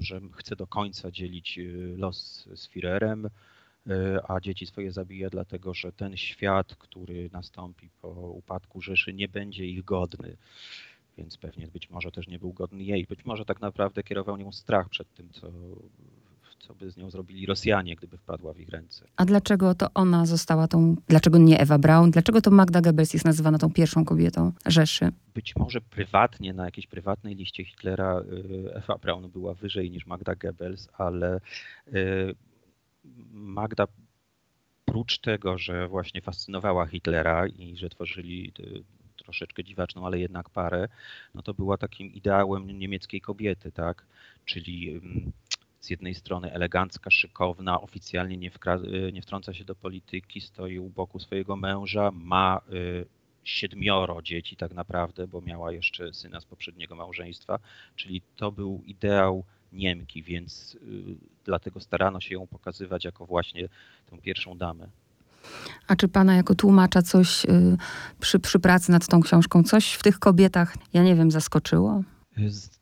że 0.00 0.20
chce 0.32 0.56
do 0.56 0.66
końca 0.66 1.10
dzielić 1.10 1.58
y, 1.58 1.94
los 1.98 2.48
z 2.54 2.68
Führerem, 2.68 3.26
y, 3.26 3.30
a 4.28 4.40
dzieci 4.40 4.66
swoje 4.66 4.92
zabija, 4.92 5.30
dlatego 5.30 5.74
że 5.74 5.92
ten 5.92 6.16
świat, 6.16 6.74
który 6.76 7.30
nastąpi 7.32 7.90
po 8.02 8.08
upadku 8.10 8.80
Rzeszy, 8.80 9.14
nie 9.14 9.28
będzie 9.28 9.66
ich 9.66 9.84
godny. 9.84 10.36
Więc 11.18 11.38
pewnie 11.38 11.68
być 11.68 11.90
może 11.90 12.10
też 12.10 12.28
nie 12.28 12.38
był 12.38 12.52
godny 12.52 12.84
jej. 12.84 13.06
Być 13.06 13.24
może 13.24 13.44
tak 13.44 13.60
naprawdę 13.60 14.02
kierował 14.02 14.36
nią 14.36 14.52
strach 14.52 14.88
przed 14.88 15.14
tym, 15.14 15.30
co 15.32 15.50
co 16.66 16.74
by 16.74 16.90
z 16.90 16.96
nią 16.96 17.10
zrobili 17.10 17.46
Rosjanie, 17.46 17.96
gdyby 17.96 18.18
wpadła 18.18 18.52
w 18.52 18.60
ich 18.60 18.68
ręce. 18.68 19.06
A 19.16 19.24
dlaczego 19.24 19.74
to 19.74 19.88
ona 19.94 20.26
została 20.26 20.68
tą, 20.68 20.96
dlaczego 21.08 21.38
nie 21.38 21.60
Ewa 21.60 21.78
Braun, 21.78 22.10
dlaczego 22.10 22.40
to 22.40 22.50
Magda 22.50 22.80
Goebbels 22.80 23.12
jest 23.12 23.24
nazywana 23.24 23.58
tą 23.58 23.72
pierwszą 23.72 24.04
kobietą 24.04 24.52
Rzeszy? 24.66 25.12
Być 25.34 25.56
może 25.56 25.80
prywatnie, 25.80 26.52
na 26.52 26.64
jakiejś 26.64 26.86
prywatnej 26.86 27.34
liście 27.34 27.64
Hitlera 27.64 28.20
y, 28.20 28.74
Ewa 28.74 28.98
Braun 28.98 29.30
była 29.30 29.54
wyżej 29.54 29.90
niż 29.90 30.06
Magda 30.06 30.34
Goebbels, 30.34 30.88
ale 30.98 31.40
y, 31.94 32.34
Magda 33.32 33.86
prócz 34.84 35.18
tego, 35.18 35.58
że 35.58 35.88
właśnie 35.88 36.20
fascynowała 36.20 36.86
Hitlera 36.86 37.46
i 37.46 37.76
że 37.76 37.88
tworzyli 37.88 38.52
y, 38.60 38.84
troszeczkę 39.16 39.64
dziwaczną, 39.64 40.06
ale 40.06 40.18
jednak 40.18 40.50
parę, 40.50 40.88
no 41.34 41.42
to 41.42 41.54
była 41.54 41.78
takim 41.78 42.12
ideałem 42.12 42.78
niemieckiej 42.78 43.20
kobiety, 43.20 43.72
tak? 43.72 44.06
Czyli 44.44 45.00
z 45.80 45.90
jednej 45.90 46.14
strony 46.14 46.52
elegancka, 46.52 47.10
szykowna, 47.10 47.80
oficjalnie 47.80 48.36
nie, 48.36 48.50
wkra- 48.50 49.12
nie 49.12 49.22
wtrąca 49.22 49.54
się 49.54 49.64
do 49.64 49.74
polityki, 49.74 50.40
stoi 50.40 50.78
u 50.78 50.88
boku 50.88 51.18
swojego 51.18 51.56
męża, 51.56 52.10
ma 52.10 52.60
y, 52.72 53.06
siedmioro 53.44 54.22
dzieci 54.22 54.56
tak 54.56 54.72
naprawdę, 54.72 55.26
bo 55.26 55.40
miała 55.40 55.72
jeszcze 55.72 56.14
syna 56.14 56.40
z 56.40 56.44
poprzedniego 56.44 56.96
małżeństwa, 56.96 57.58
czyli 57.96 58.22
to 58.36 58.52
był 58.52 58.82
ideał 58.86 59.44
Niemki, 59.76 60.22
więc 60.22 60.74
y, 60.74 60.78
dlatego 61.44 61.80
starano 61.80 62.20
się 62.20 62.34
ją 62.34 62.46
pokazywać 62.46 63.04
jako 63.04 63.26
właśnie 63.26 63.68
tę 64.10 64.18
pierwszą 64.18 64.58
damę. 64.58 64.88
A 65.86 65.96
czy 65.96 66.08
pana 66.08 66.36
jako 66.36 66.54
tłumacza 66.54 67.02
coś 67.02 67.44
y, 67.44 67.76
przy, 68.20 68.38
przy 68.38 68.58
pracy 68.58 68.92
nad 68.92 69.06
tą 69.06 69.20
książką, 69.20 69.62
coś 69.62 69.92
w 69.92 70.02
tych 70.02 70.18
kobietach, 70.18 70.76
ja 70.92 71.02
nie 71.02 71.14
wiem, 71.14 71.30
zaskoczyło? 71.30 72.02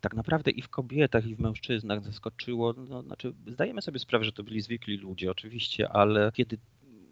tak 0.00 0.14
naprawdę 0.14 0.50
i 0.50 0.62
w 0.62 0.68
kobietach, 0.68 1.26
i 1.26 1.34
w 1.34 1.40
mężczyznach 1.40 2.04
zaskoczyło. 2.04 2.72
No, 2.72 3.02
znaczy, 3.02 3.34
zdajemy 3.46 3.82
sobie 3.82 3.98
sprawę, 3.98 4.24
że 4.24 4.32
to 4.32 4.42
byli 4.42 4.60
zwykli 4.60 4.96
ludzie, 4.96 5.30
oczywiście, 5.30 5.88
ale 5.88 6.32
kiedy 6.34 6.58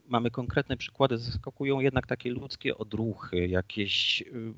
mamy 0.08 0.30
konkretne 0.30 0.76
przykłady, 0.76 1.18
zaskakują 1.18 1.80
jednak 1.80 2.06
takie 2.06 2.30
ludzkie 2.30 2.78
odruchy, 2.78 3.48
jakieś 3.48 4.22
y, 4.22 4.54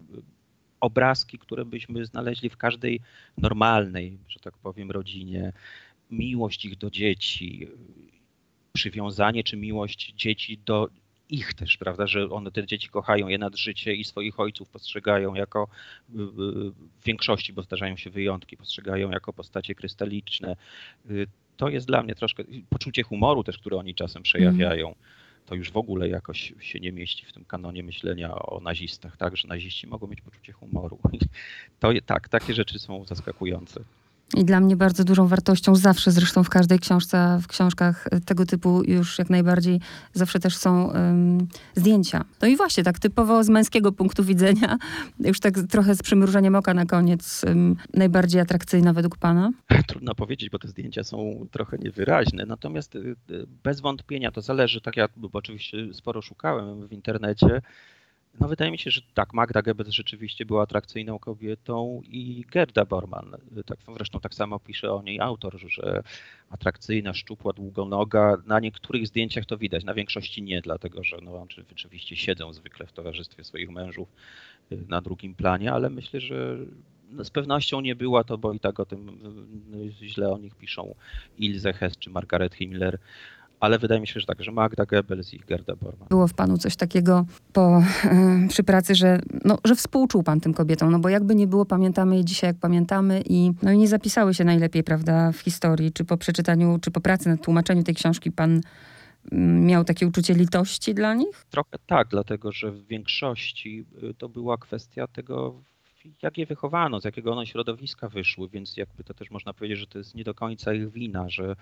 obrazki, 0.85 1.39
które 1.39 1.65
byśmy 1.65 2.07
znaleźli 2.07 2.51
w 2.51 2.57
każdej 2.57 3.01
normalnej, 3.39 4.19
że 4.29 4.41
tak 4.41 4.59
powiem, 4.59 4.91
rodzinie. 4.91 5.53
Miłość 6.11 6.65
ich 6.65 6.77
do 6.77 6.91
dzieci, 6.91 7.69
przywiązanie 8.73 9.45
czy 9.45 9.57
miłość 9.57 10.13
dzieci 10.17 10.59
do 10.67 10.89
ich 11.29 11.55
też, 11.55 11.77
prawda, 11.77 12.07
że 12.07 12.31
one 12.31 12.51
te 12.51 12.67
dzieci 12.67 12.89
kochają 12.89 13.29
je 13.29 13.39
nad 13.39 13.57
życie 13.57 13.95
i 13.95 14.05
swoich 14.05 14.41
ojców 14.41 14.69
postrzegają 14.69 15.35
jako 15.35 15.69
y, 16.09 16.13
y, 16.13 16.25
w 17.01 17.05
większości, 17.05 17.53
bo 17.53 17.63
zdarzają 17.63 17.97
się 17.97 18.11
wyjątki, 18.11 18.57
postrzegają 18.57 19.11
jako 19.11 19.33
postacie 19.33 19.75
krystaliczne. 19.75 20.57
To 21.57 21.69
jest 21.69 21.87
dla 21.87 22.03
mnie 22.03 22.15
troszkę 22.15 22.45
poczucie 22.69 23.03
humoru 23.03 23.45
też, 23.45 23.59
które 23.59 23.77
oni 23.77 23.95
czasem 23.95 24.23
przejawiają. 24.23 24.87
Mm 24.87 25.24
to 25.47 25.55
już 25.55 25.71
w 25.71 25.77
ogóle 25.77 26.09
jakoś 26.09 26.55
się 26.61 26.81
nie 26.81 26.93
mieści 26.93 27.27
w 27.27 27.33
tym 27.33 27.45
kanonie 27.45 27.83
myślenia 27.83 28.35
o 28.35 28.61
nazistach, 28.61 29.17
tak, 29.17 29.37
że 29.37 29.49
naziści 29.49 29.87
mogą 29.87 30.07
mieć 30.07 30.21
poczucie 30.21 30.53
humoru. 30.53 30.99
To 31.81 31.91
tak, 32.07 32.29
takie 32.29 32.55
rzeczy 32.55 32.79
są 32.79 33.05
zaskakujące. 33.05 33.81
I 34.37 34.45
dla 34.45 34.61
mnie 34.61 34.77
bardzo 34.77 35.05
dużą 35.05 35.27
wartością 35.27 35.77
zawsze, 35.77 36.11
zresztą 36.11 36.45
w 36.45 36.49
każdej 36.49 36.79
książce, 36.79 37.39
w 37.43 37.47
książkach 37.47 38.09
tego 38.27 38.47
typu 38.47 38.83
już 38.85 39.19
jak 39.19 39.31
najbardziej 39.31 39.81
zawsze 40.13 40.41
też 40.41 40.57
są 40.57 40.93
zdjęcia. 41.75 42.25
No 42.43 42.49
i 42.49 42.57
właśnie 42.57 42.85
tak 42.85 42.99
typowo 42.99 43.45
z 43.45 43.49
męskiego 43.49 43.93
punktu 43.93 44.25
widzenia, 44.25 44.79
już 45.21 45.41
tak 45.41 45.55
trochę 45.71 45.95
z 45.95 46.03
przymrużeniem 46.03 46.55
oka 46.55 46.75
na 46.75 46.87
koniec, 46.87 47.45
najbardziej 47.95 48.41
atrakcyjna 48.41 48.93
według 48.93 49.19
pana? 49.19 49.51
Trudno 49.87 50.15
powiedzieć, 50.15 50.51
bo 50.51 50.59
te 50.59 50.69
zdjęcia 50.69 51.05
są 51.05 51.47
trochę 51.51 51.79
niewyraźne, 51.79 52.47
natomiast 52.47 52.95
y, 52.97 52.99
y, 53.31 53.47
bez 53.65 53.81
wątpienia 53.81 54.31
to 54.31 54.41
zależy, 54.41 54.81
tak 54.81 54.95
bo 55.17 55.29
oczywiście 55.33 55.95
sporo 55.95 56.23
szukałem 56.23 56.89
w 56.89 56.93
internecie, 56.93 57.63
no 58.41 58.49
wydaje 58.49 58.71
mi 58.71 58.79
się, 58.79 58.91
że 58.91 59.01
tak, 59.15 59.35
Magda 59.35 59.63
Goebbels 59.63 59.91
rzeczywiście 59.91 60.47
była 60.47 60.63
atrakcyjną 60.63 61.19
kobietą 61.19 62.03
i 62.05 62.45
Gerda 62.53 62.85
Bormann, 62.85 63.37
tak, 63.67 63.79
zresztą 63.97 64.21
tak 64.21 64.35
samo 64.35 64.61
pisze 64.61 64.93
o 64.93 65.03
niej 65.03 65.21
autor, 65.21 65.61
że 65.67 66.03
atrakcyjna, 66.51 67.15
szczupła, 67.15 67.53
długonoga. 67.53 68.37
Na 68.47 68.61
niektórych 68.61 69.07
zdjęciach 69.07 69.47
to 69.47 69.59
widać, 69.59 69.85
na 69.85 69.95
większości 69.95 70.43
nie, 70.43 70.61
dlatego 70.61 71.05
że 71.05 71.17
no, 71.23 71.47
rzeczywiście 71.57 72.17
siedzą 72.17 72.53
zwykle 72.53 72.87
w 72.87 72.93
towarzystwie 72.93 73.45
swoich 73.45 73.71
mężów 73.71 74.09
y, 74.73 74.85
na 74.89 75.01
drugim 75.01 75.35
planie, 75.35 75.73
ale 75.73 75.91
myślę, 75.91 76.21
że 76.21 76.57
no, 77.11 77.25
z 77.25 77.31
pewnością 77.31 77.81
nie 77.81 77.97
była 77.97 78.25
to, 78.25 78.39
bo 78.39 78.53
i 78.53 78.61
tak 78.61 78.81
o 78.81 78.87
tym 78.87 79.09
y, 80.03 80.09
źle 80.09 80.33
o 80.33 80.39
nich 80.39 80.55
piszą 80.55 80.95
Ilse 81.39 81.73
Hess 81.73 81.99
czy 81.99 82.11
Margaret 82.11 82.55
Himmler 82.55 82.99
ale 83.61 83.79
wydaje 83.79 84.01
mi 84.01 84.07
się, 84.07 84.21
że 84.21 84.27
tak, 84.27 84.43
że 84.43 84.53
Magda 84.53 84.87
Goebbels 84.87 85.35
i 85.35 85.39
Gerda 85.39 85.77
Bormann. 85.77 86.09
Było 86.09 86.29
w 86.29 86.35
panu 86.35 86.59
coś 86.59 86.77
takiego 86.77 87.25
po, 87.53 87.83
e, 88.05 88.49
przy 88.49 88.65
pracy, 88.65 88.95
że, 88.95 89.21
no, 89.45 89.59
że 89.65 89.75
współczuł 89.75 90.23
pan 90.23 90.41
tym 90.41 90.55
kobietom, 90.55 90.91
no 90.91 90.99
bo 90.99 91.09
jakby 91.09 91.35
nie 91.35 91.47
było, 91.47 91.67
pamiętamy 91.67 92.17
je 92.17 92.25
dzisiaj 92.25 92.51
jak 92.51 92.57
pamiętamy 92.57 93.23
i, 93.27 93.53
no, 93.63 93.73
i 93.73 93.79
nie 93.79 93.89
zapisały 93.89 94.35
się 94.35 94.45
najlepiej, 94.45 94.85
prawda, 94.85 95.33
w 95.33 95.39
historii, 95.39 95.93
czy 95.93 96.05
po 96.05 96.17
przeczytaniu, 96.17 96.79
czy 96.83 96.91
po 96.91 97.01
pracy 97.01 97.29
nad 97.29 97.43
tłumaczeniu 97.43 97.83
tej 97.83 97.95
książki 97.95 98.33
pan 98.33 98.61
mm, 99.33 99.67
miał 99.67 99.85
takie 99.85 100.07
uczucie 100.07 100.35
litości 100.35 100.95
dla 100.95 101.15
nich? 101.15 101.47
Trochę 101.51 101.79
tak, 101.87 102.09
dlatego 102.09 102.53
że 102.53 102.71
w 102.71 102.87
większości 102.87 103.85
y, 104.03 104.15
to 104.15 104.29
była 104.29 104.59
kwestia 104.59 105.07
tego, 105.07 105.63
jak 106.23 106.39
je 106.39 106.47
wychowano, 106.47 107.01
z 107.01 107.05
jakiego 107.05 107.33
one 107.33 107.47
środowiska 107.47 108.09
wyszły, 108.09 108.49
więc 108.49 108.77
jakby 108.77 109.05
to 109.05 109.15
też 109.15 109.31
można 109.31 109.55
powiedzieć, 109.55 109.79
że 109.79 109.87
to 109.87 109.99
jest 109.99 110.15
nie 110.15 110.25
do 110.25 110.35
końca 110.35 110.75
ich 110.75 110.91
wina, 110.91 111.29
że 111.29 111.57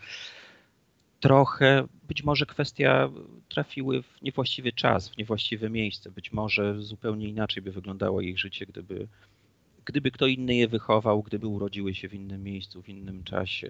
trochę, 1.23 1.85
być 2.09 2.25
może 2.25 2.47
kwestia 2.47 3.11
trafiły 3.49 4.03
w 4.03 4.23
niewłaściwy 4.23 4.73
czas, 4.73 5.09
w 5.09 5.17
niewłaściwe 5.17 5.71
miejsce. 5.71 6.11
Być 6.11 6.33
może 6.33 6.83
zupełnie 6.83 7.29
inaczej 7.29 7.63
by 7.63 7.73
wyglądało 7.73 8.21
ich 8.21 8.39
życie, 8.39 8.67
gdyby, 8.67 9.09
gdyby 9.85 10.11
kto 10.11 10.27
inny 10.27 10.55
je 10.55 10.69
wychował, 10.69 11.23
gdyby 11.23 11.47
urodziły 11.47 11.95
się 11.95 12.09
w 12.09 12.15
innym 12.15 12.43
miejscu, 12.43 12.83
w 12.83 12.89
innym 12.89 13.25
czasie. 13.25 13.69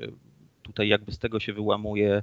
Tutaj 0.62 0.88
jakby 0.88 1.12
z 1.12 1.18
tego 1.18 1.40
się 1.40 1.52
wyłamuje 1.52 2.22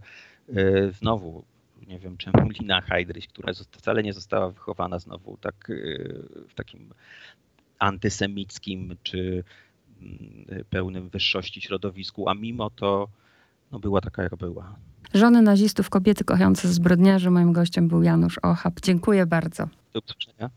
e, 0.56 0.92
znowu, 0.92 1.44
nie 1.88 2.00
wiem 2.00 2.18
czemu, 2.18 2.50
Lina 2.50 2.82
Heidrich, 2.82 3.28
która 3.28 3.54
wcale 3.72 4.04
nie 4.04 4.14
została 4.14 4.52
wychowana 4.52 5.00
znowu 5.00 5.38
tak 5.38 5.70
e, 5.70 5.74
w 6.48 6.54
takim 6.56 6.94
antysemickim 7.80 8.98
czy 9.04 9.44
mm, 10.02 10.66
pełnym 10.70 11.10
wyższości 11.10 11.62
środowisku, 11.62 12.30
a 12.30 12.34
mimo 12.34 12.70
to 12.70 13.08
no, 13.72 13.80
była 13.80 14.02
taka, 14.02 14.24
jak 14.24 14.36
była. 14.36 14.76
Żony 15.14 15.42
nazistów, 15.42 15.90
kobiety 15.90 16.24
kochające 16.24 16.68
zbrodniarzy. 16.68 17.32
Moim 17.32 17.54
gościem 17.54 17.88
był 17.88 18.04
Janusz 18.04 18.38
Ochab. 18.38 18.80
Dziękuję 18.82 19.26
bardzo. 19.26 19.68
Do 19.94 20.00
usłyszenia. 20.00 20.50